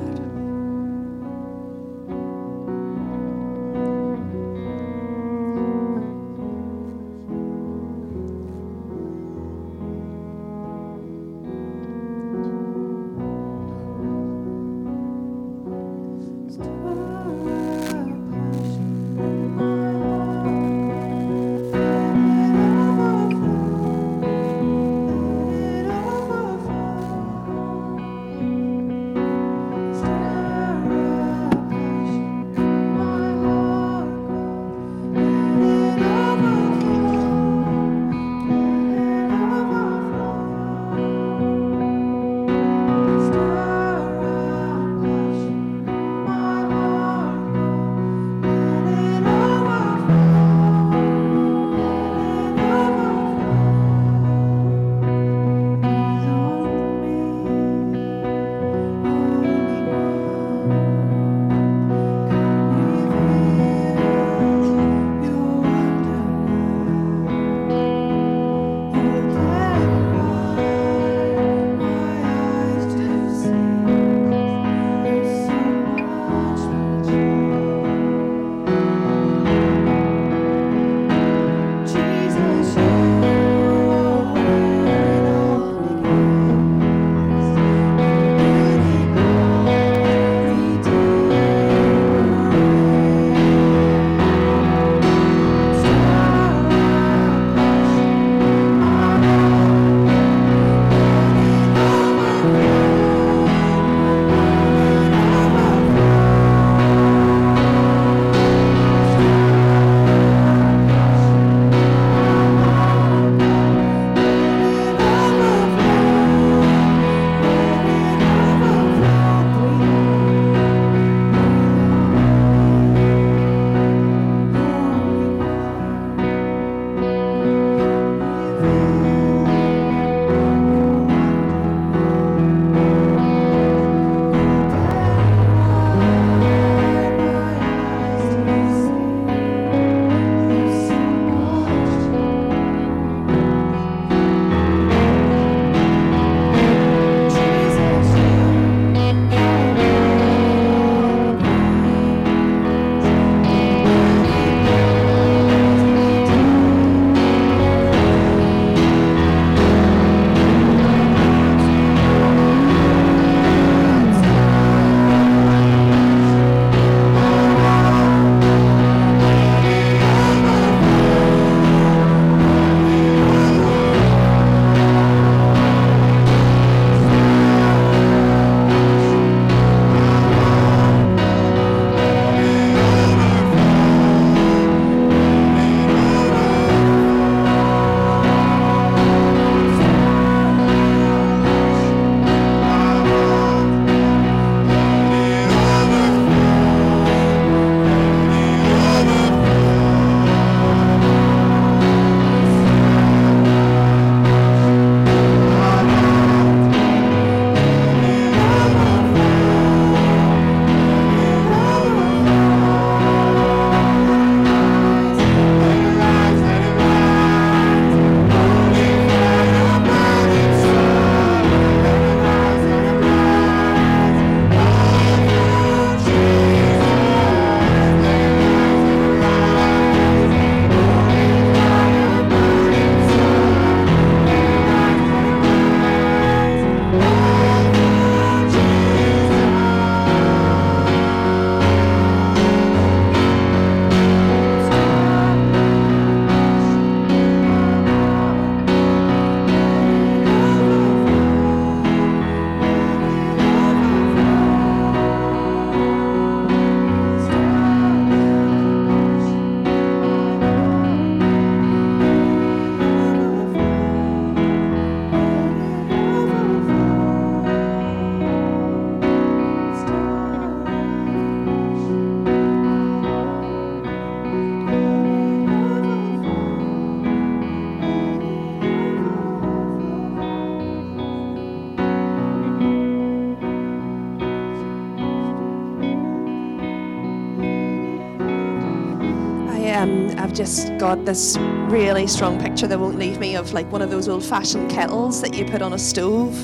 Just 290.43 290.77
got 290.77 291.05
this 291.05 291.37
really 291.69 292.05
strong 292.05 292.37
picture 292.37 292.67
that 292.67 292.77
won't 292.77 292.97
leave 292.99 293.17
me 293.17 293.33
of 293.37 293.53
like 293.53 293.71
one 293.71 293.81
of 293.81 293.89
those 293.89 294.09
old-fashioned 294.09 294.69
kettles 294.69 295.21
that 295.21 295.33
you 295.33 295.45
put 295.45 295.61
on 295.61 295.71
a 295.71 295.79
stove, 295.79 296.35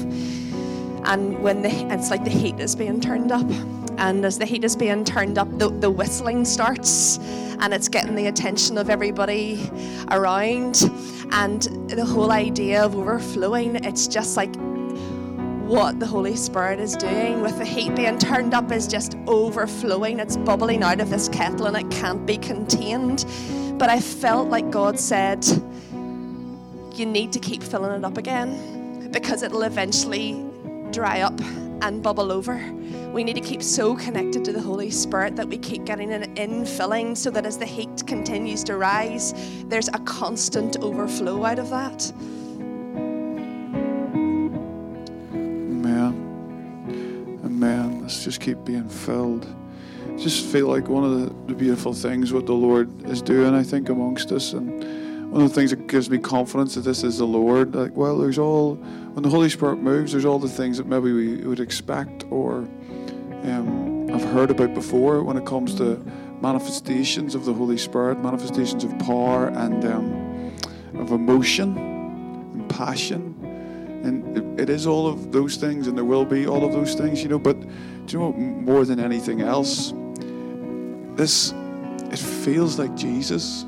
and 1.05 1.37
when 1.39 1.61
the 1.61 1.69
it's 1.93 2.09
like 2.09 2.23
the 2.23 2.29
heat 2.29 2.57
is 2.61 2.77
being 2.77 3.01
turned 3.01 3.29
up, 3.29 3.45
and 3.97 4.23
as 4.23 4.39
the 4.39 4.45
heat 4.45 4.63
is 4.63 4.73
being 4.73 5.03
turned 5.03 5.37
up, 5.37 5.49
the, 5.59 5.69
the 5.69 5.91
whistling 5.91 6.45
starts, 6.45 7.17
and 7.59 7.73
it's 7.73 7.89
getting 7.89 8.15
the 8.15 8.27
attention 8.27 8.77
of 8.77 8.89
everybody 8.89 9.69
around, 10.11 10.89
and 11.33 11.63
the 11.89 12.05
whole 12.05 12.31
idea 12.31 12.81
of 12.81 12.95
overflowing, 12.95 13.75
it's 13.83 14.07
just 14.07 14.37
like 14.37 14.55
what 15.67 15.99
the 15.99 16.07
Holy 16.07 16.37
Spirit 16.37 16.79
is 16.79 16.95
doing 16.95 17.41
with 17.41 17.57
the 17.57 17.65
heat 17.65 17.93
being 17.97 18.17
turned 18.17 18.53
up 18.53 18.71
is 18.71 18.87
just 18.87 19.17
overflowing. 19.27 20.19
It's 20.19 20.37
bubbling 20.37 20.83
out 20.83 21.01
of 21.01 21.09
this 21.09 21.27
kettle 21.27 21.67
and 21.67 21.77
it 21.77 21.91
can't 21.91 22.25
be 22.25 22.37
contained. 22.37 23.25
But 23.79 23.89
I 23.89 24.01
felt 24.01 24.49
like 24.49 24.69
God 24.69 24.99
said, 24.99 25.45
You 25.93 27.05
need 27.05 27.31
to 27.31 27.39
keep 27.39 27.63
filling 27.63 27.93
it 27.93 28.03
up 28.03 28.17
again 28.17 29.09
because 29.09 29.41
it'll 29.41 29.63
eventually 29.63 30.45
dry 30.91 31.21
up 31.21 31.39
and 31.81 32.03
bubble 32.03 32.29
over. 32.29 32.57
We 33.13 33.23
need 33.23 33.35
to 33.35 33.41
keep 33.41 33.63
so 33.63 33.95
connected 33.95 34.43
to 34.45 34.51
the 34.51 34.59
Holy 34.59 34.91
Spirit 34.91 35.37
that 35.37 35.47
we 35.47 35.57
keep 35.57 35.85
getting 35.85 36.11
an 36.11 36.35
infilling 36.35 37.15
so 37.15 37.31
that 37.31 37.45
as 37.45 37.57
the 37.57 37.65
heat 37.65 38.05
continues 38.05 38.65
to 38.65 38.75
rise, 38.75 39.33
there's 39.69 39.87
a 39.87 39.99
constant 39.99 40.75
overflow 40.81 41.45
out 41.45 41.57
of 41.57 41.69
that. 41.69 42.11
Amen. 45.33 46.13
Amen. 47.45 48.01
Let's 48.01 48.25
just 48.25 48.41
keep 48.41 48.63
being 48.65 48.89
filled. 48.89 49.47
Just 50.19 50.45
feel 50.45 50.67
like 50.67 50.87
one 50.87 51.03
of 51.03 51.47
the, 51.47 51.53
beautiful 51.53 51.93
things 51.93 52.31
what 52.31 52.45
the 52.45 52.53
Lord 52.53 53.09
is 53.09 53.21
doing, 53.21 53.53
I 53.53 53.63
think, 53.63 53.89
amongst 53.89 54.31
us. 54.31 54.53
And 54.53 55.31
one 55.31 55.41
of 55.41 55.49
the 55.49 55.55
things 55.55 55.71
that 55.71 55.87
gives 55.87 56.09
me 56.09 56.17
confidence 56.17 56.75
that 56.75 56.81
this 56.81 57.03
is 57.03 57.17
the 57.17 57.25
Lord. 57.25 57.75
Like, 57.75 57.95
well, 57.95 58.17
there's 58.17 58.37
all, 58.37 58.75
when 58.75 59.23
the 59.23 59.29
Holy 59.29 59.49
Spirit 59.49 59.77
moves, 59.77 60.11
there's 60.11 60.25
all 60.25 60.39
the 60.39 60.49
things 60.49 60.77
that 60.77 60.87
maybe 60.87 61.11
we 61.11 61.37
would 61.37 61.59
expect 61.59 62.25
or 62.29 62.67
um, 63.43 64.09
I've 64.13 64.23
heard 64.23 64.51
about 64.51 64.73
before 64.73 65.23
when 65.23 65.37
it 65.37 65.45
comes 65.45 65.75
to 65.75 65.95
manifestations 66.41 67.35
of 67.35 67.45
the 67.45 67.53
Holy 67.53 67.77
Spirit, 67.77 68.19
manifestations 68.19 68.83
of 68.83 68.97
power 68.99 69.47
and 69.49 69.85
um, 69.85 70.53
of 70.95 71.11
emotion 71.11 71.77
and 71.77 72.69
passion 72.69 73.35
and 74.03 74.37
it, 74.37 74.63
it 74.63 74.69
is 74.69 74.87
all 74.87 75.07
of 75.07 75.31
those 75.31 75.57
things, 75.57 75.87
and 75.87 75.97
there 75.97 76.05
will 76.05 76.25
be 76.25 76.47
all 76.47 76.65
of 76.65 76.71
those 76.71 76.95
things, 76.95 77.21
you 77.21 77.29
know. 77.29 77.39
But 77.39 77.59
do 78.05 78.13
you 78.13 78.19
know? 78.19 78.31
More 78.33 78.85
than 78.85 78.99
anything 78.99 79.41
else, 79.41 79.91
this 81.19 81.53
it 82.11 82.17
feels 82.17 82.79
like 82.79 82.95
Jesus. 82.95 83.65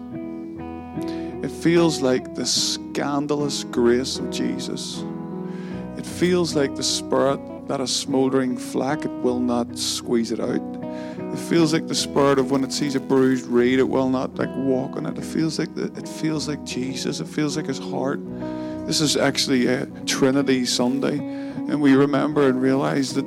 It 1.44 1.52
feels 1.52 2.02
like 2.02 2.34
the 2.34 2.46
scandalous 2.46 3.66
grace 3.66 4.18
of 4.18 4.32
Jesus. 4.32 5.04
It 5.98 6.06
feels 6.06 6.56
like 6.56 6.76
the 6.76 6.84
Spirit 6.84 7.40
that 7.68 7.82
a 7.82 7.88
smouldering 7.88 8.58
flack, 8.58 9.06
it 9.06 9.12
will 9.12 9.40
not 9.40 9.78
squeeze 9.78 10.32
it 10.32 10.40
out. 10.40 10.62
It 11.34 11.40
feels 11.40 11.74
like 11.74 11.88
the 11.88 11.96
spirit 11.96 12.38
of 12.40 12.52
when 12.52 12.64
it 12.64 12.74
sees 12.74 12.96
a 12.96 13.00
bruised 13.00 13.46
reed, 13.46 13.80
it 13.80 13.88
will 13.88 14.10
not 14.10 14.36
like 14.36 14.50
walk 14.56 14.98
on 14.98 15.06
it. 15.06 15.18
It 15.18 15.24
feels 15.24 15.58
like 15.58 15.74
the, 15.76 15.86
it 15.98 16.08
feels 16.08 16.48
like 16.48 16.64
Jesus. 16.66 17.22
It 17.22 17.28
feels 17.28 17.56
like 17.56 17.68
His 17.68 17.80
heart. 17.80 18.20
This 18.88 19.00
is 19.00 19.16
actually 19.16 19.68
a 19.68 19.86
Trinity 20.06 20.66
Sunday, 20.66 21.20
and 21.20 21.82
we 21.82 21.96
remember 21.96 22.50
and 22.50 22.62
realize 22.62 23.14
that 23.14 23.26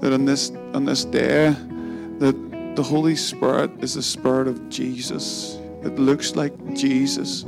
that 0.00 0.12
on 0.12 0.26
this 0.26 0.50
on 0.74 0.84
this 0.84 1.06
day, 1.06 1.56
that 2.18 2.45
the 2.76 2.82
Holy 2.82 3.16
Spirit 3.16 3.70
is 3.82 3.94
the 3.94 4.02
Spirit 4.02 4.46
of 4.46 4.68
Jesus. 4.68 5.58
It 5.82 5.98
looks 5.98 6.36
like 6.36 6.52
Jesus. 6.74 7.44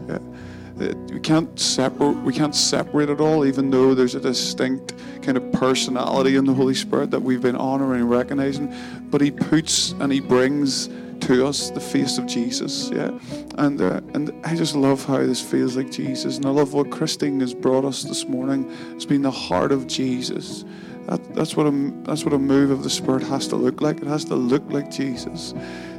We 0.76 1.20
can't 1.20 1.58
separate. 1.58 2.16
We 2.22 2.32
can't 2.32 2.54
separate 2.54 3.10
it 3.10 3.20
all, 3.20 3.44
even 3.44 3.70
though 3.70 3.94
there's 3.94 4.14
a 4.14 4.20
distinct 4.20 4.94
kind 5.22 5.36
of 5.36 5.52
personality 5.52 6.36
in 6.36 6.46
the 6.46 6.54
Holy 6.54 6.74
Spirit 6.74 7.10
that 7.10 7.20
we've 7.20 7.42
been 7.42 7.56
honoring 7.56 8.00
and 8.00 8.10
recognizing. 8.10 8.74
But 9.10 9.20
He 9.20 9.30
puts 9.30 9.92
and 9.92 10.10
He 10.10 10.20
brings 10.20 10.88
to 11.20 11.46
us 11.46 11.70
the 11.70 11.80
face 11.80 12.16
of 12.16 12.26
Jesus. 12.26 12.90
Yeah, 12.90 13.10
and 13.58 13.80
uh, 13.80 14.00
and 14.14 14.32
I 14.46 14.54
just 14.54 14.74
love 14.76 15.04
how 15.04 15.18
this 15.18 15.42
feels 15.42 15.76
like 15.76 15.90
Jesus, 15.90 16.36
and 16.36 16.46
I 16.46 16.50
love 16.50 16.72
what 16.72 16.90
Christine 16.90 17.40
has 17.40 17.52
brought 17.52 17.84
us 17.84 18.02
this 18.02 18.24
morning. 18.24 18.70
It's 18.94 19.04
been 19.04 19.22
the 19.22 19.30
heart 19.30 19.72
of 19.72 19.86
Jesus. 19.88 20.64
That, 21.08 21.34
that's 21.34 21.56
what 21.56 21.66
a 21.66 21.92
that's 22.02 22.24
what 22.24 22.34
a 22.34 22.38
move 22.38 22.70
of 22.70 22.82
the 22.82 22.90
Spirit 22.90 23.22
has 23.22 23.48
to 23.48 23.56
look 23.56 23.80
like. 23.80 24.02
It 24.02 24.06
has 24.06 24.26
to 24.26 24.34
look 24.34 24.62
like 24.68 24.90
Jesus. 24.90 25.52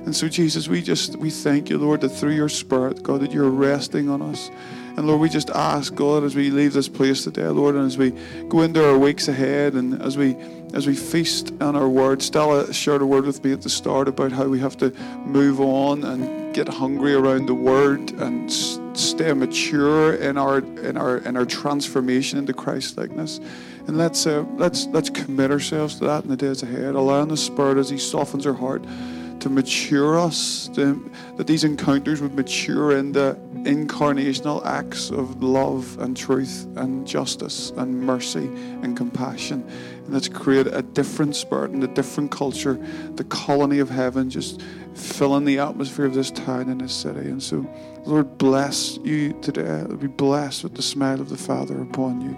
And 0.06 0.16
so, 0.16 0.30
Jesus, 0.30 0.68
we 0.68 0.84
just 0.84 1.16
we 1.16 1.32
thank 1.32 1.70
you, 1.70 1.80
Lord, 1.80 2.02
that 2.02 2.10
through 2.10 2.34
your 2.36 2.50
Spirit, 2.50 3.02
God, 3.02 3.22
that 3.22 3.32
you're 3.32 3.50
resting 3.50 4.08
on 4.08 4.22
us. 4.22 4.52
And 4.98 5.08
Lord, 5.08 5.22
we 5.22 5.30
just 5.30 5.50
ask, 5.50 5.96
God, 5.96 6.24
as 6.24 6.36
we 6.36 6.52
leave 6.52 6.74
this 6.74 6.90
place 6.90 7.24
today, 7.24 7.48
Lord, 7.48 7.76
and 7.76 7.86
as 7.86 7.98
we 7.98 8.12
go 8.50 8.62
into 8.62 8.86
our 8.88 8.98
weeks 8.98 9.28
ahead, 9.28 9.74
and 9.74 10.00
as 10.00 10.16
we 10.16 10.36
as 10.74 10.86
we 10.86 10.96
feast 10.96 11.54
on 11.60 11.76
our 11.76 11.90
word, 11.90 12.22
Stella 12.22 12.72
shared 12.72 13.02
a 13.02 13.06
word 13.06 13.26
with 13.26 13.44
me 13.44 13.52
at 13.52 13.64
the 13.64 13.70
start 13.70 14.08
about 14.08 14.32
how 14.32 14.46
we 14.46 14.60
have 14.60 14.78
to 14.78 14.92
move 15.26 15.60
on 15.60 16.04
and 16.04 16.54
get 16.54 16.68
hungry 16.68 17.16
around 17.16 17.48
the 17.48 17.56
word 17.56 18.12
and 18.12 18.52
stay 18.96 19.34
mature 19.34 20.14
in 20.14 20.38
our 20.38 20.60
in 20.60 20.98
our 20.98 21.18
in 21.18 21.36
our 21.36 21.46
transformation 21.46 22.38
into 22.38 22.54
Christ 22.54 22.96
likeness. 22.96 23.40
And 23.90 23.98
let's 23.98 24.28
uh, 24.28 24.46
let's 24.54 24.86
let's 24.90 25.10
commit 25.10 25.50
ourselves 25.50 25.96
to 25.96 26.06
that 26.06 26.24
in 26.24 26.30
the 26.30 26.38
days 26.38 26.62
ahead, 26.62 26.94
allowing 26.94 27.30
the 27.30 27.36
Spirit 27.36 27.80
as 27.80 27.90
He 27.90 27.98
softens 27.98 28.46
our 28.46 28.54
heart 28.54 28.84
to 29.40 29.50
mature 29.50 30.20
us, 30.20 30.68
to, 30.76 31.12
that 31.38 31.48
these 31.48 31.64
encounters 31.64 32.22
would 32.22 32.36
mature 32.36 32.96
in 32.96 33.14
the 33.14 33.36
incarnational 33.64 34.64
acts 34.64 35.10
of 35.10 35.42
love 35.42 35.98
and 36.00 36.16
truth 36.16 36.68
and 36.76 37.08
justice 37.08 37.72
and 37.78 38.00
mercy 38.00 38.46
and 38.84 38.96
compassion. 38.96 39.68
And 40.06 40.14
let's 40.14 40.28
create 40.28 40.68
a 40.68 40.84
different 40.84 41.36
spirit 41.36 41.72
and 41.72 41.84
a 41.84 41.88
different 41.88 42.30
culture, 42.30 42.76
the 43.16 43.24
colony 43.24 43.80
of 43.80 43.90
heaven, 43.90 44.30
just 44.30 44.62
filling 44.94 45.46
the 45.46 45.58
atmosphere 45.58 46.06
of 46.06 46.14
this 46.14 46.30
town 46.30 46.70
and 46.70 46.82
this 46.82 46.94
city. 46.94 47.28
And 47.30 47.42
so, 47.42 47.66
Lord, 48.06 48.38
bless 48.38 48.98
you 48.98 49.34
today. 49.42 49.84
Be 49.98 50.08
blessed 50.08 50.64
with 50.64 50.76
the 50.76 50.84
smile 50.84 51.22
of 51.22 51.30
the 51.30 51.38
Father 51.38 51.82
upon 51.82 52.22
you. 52.22 52.38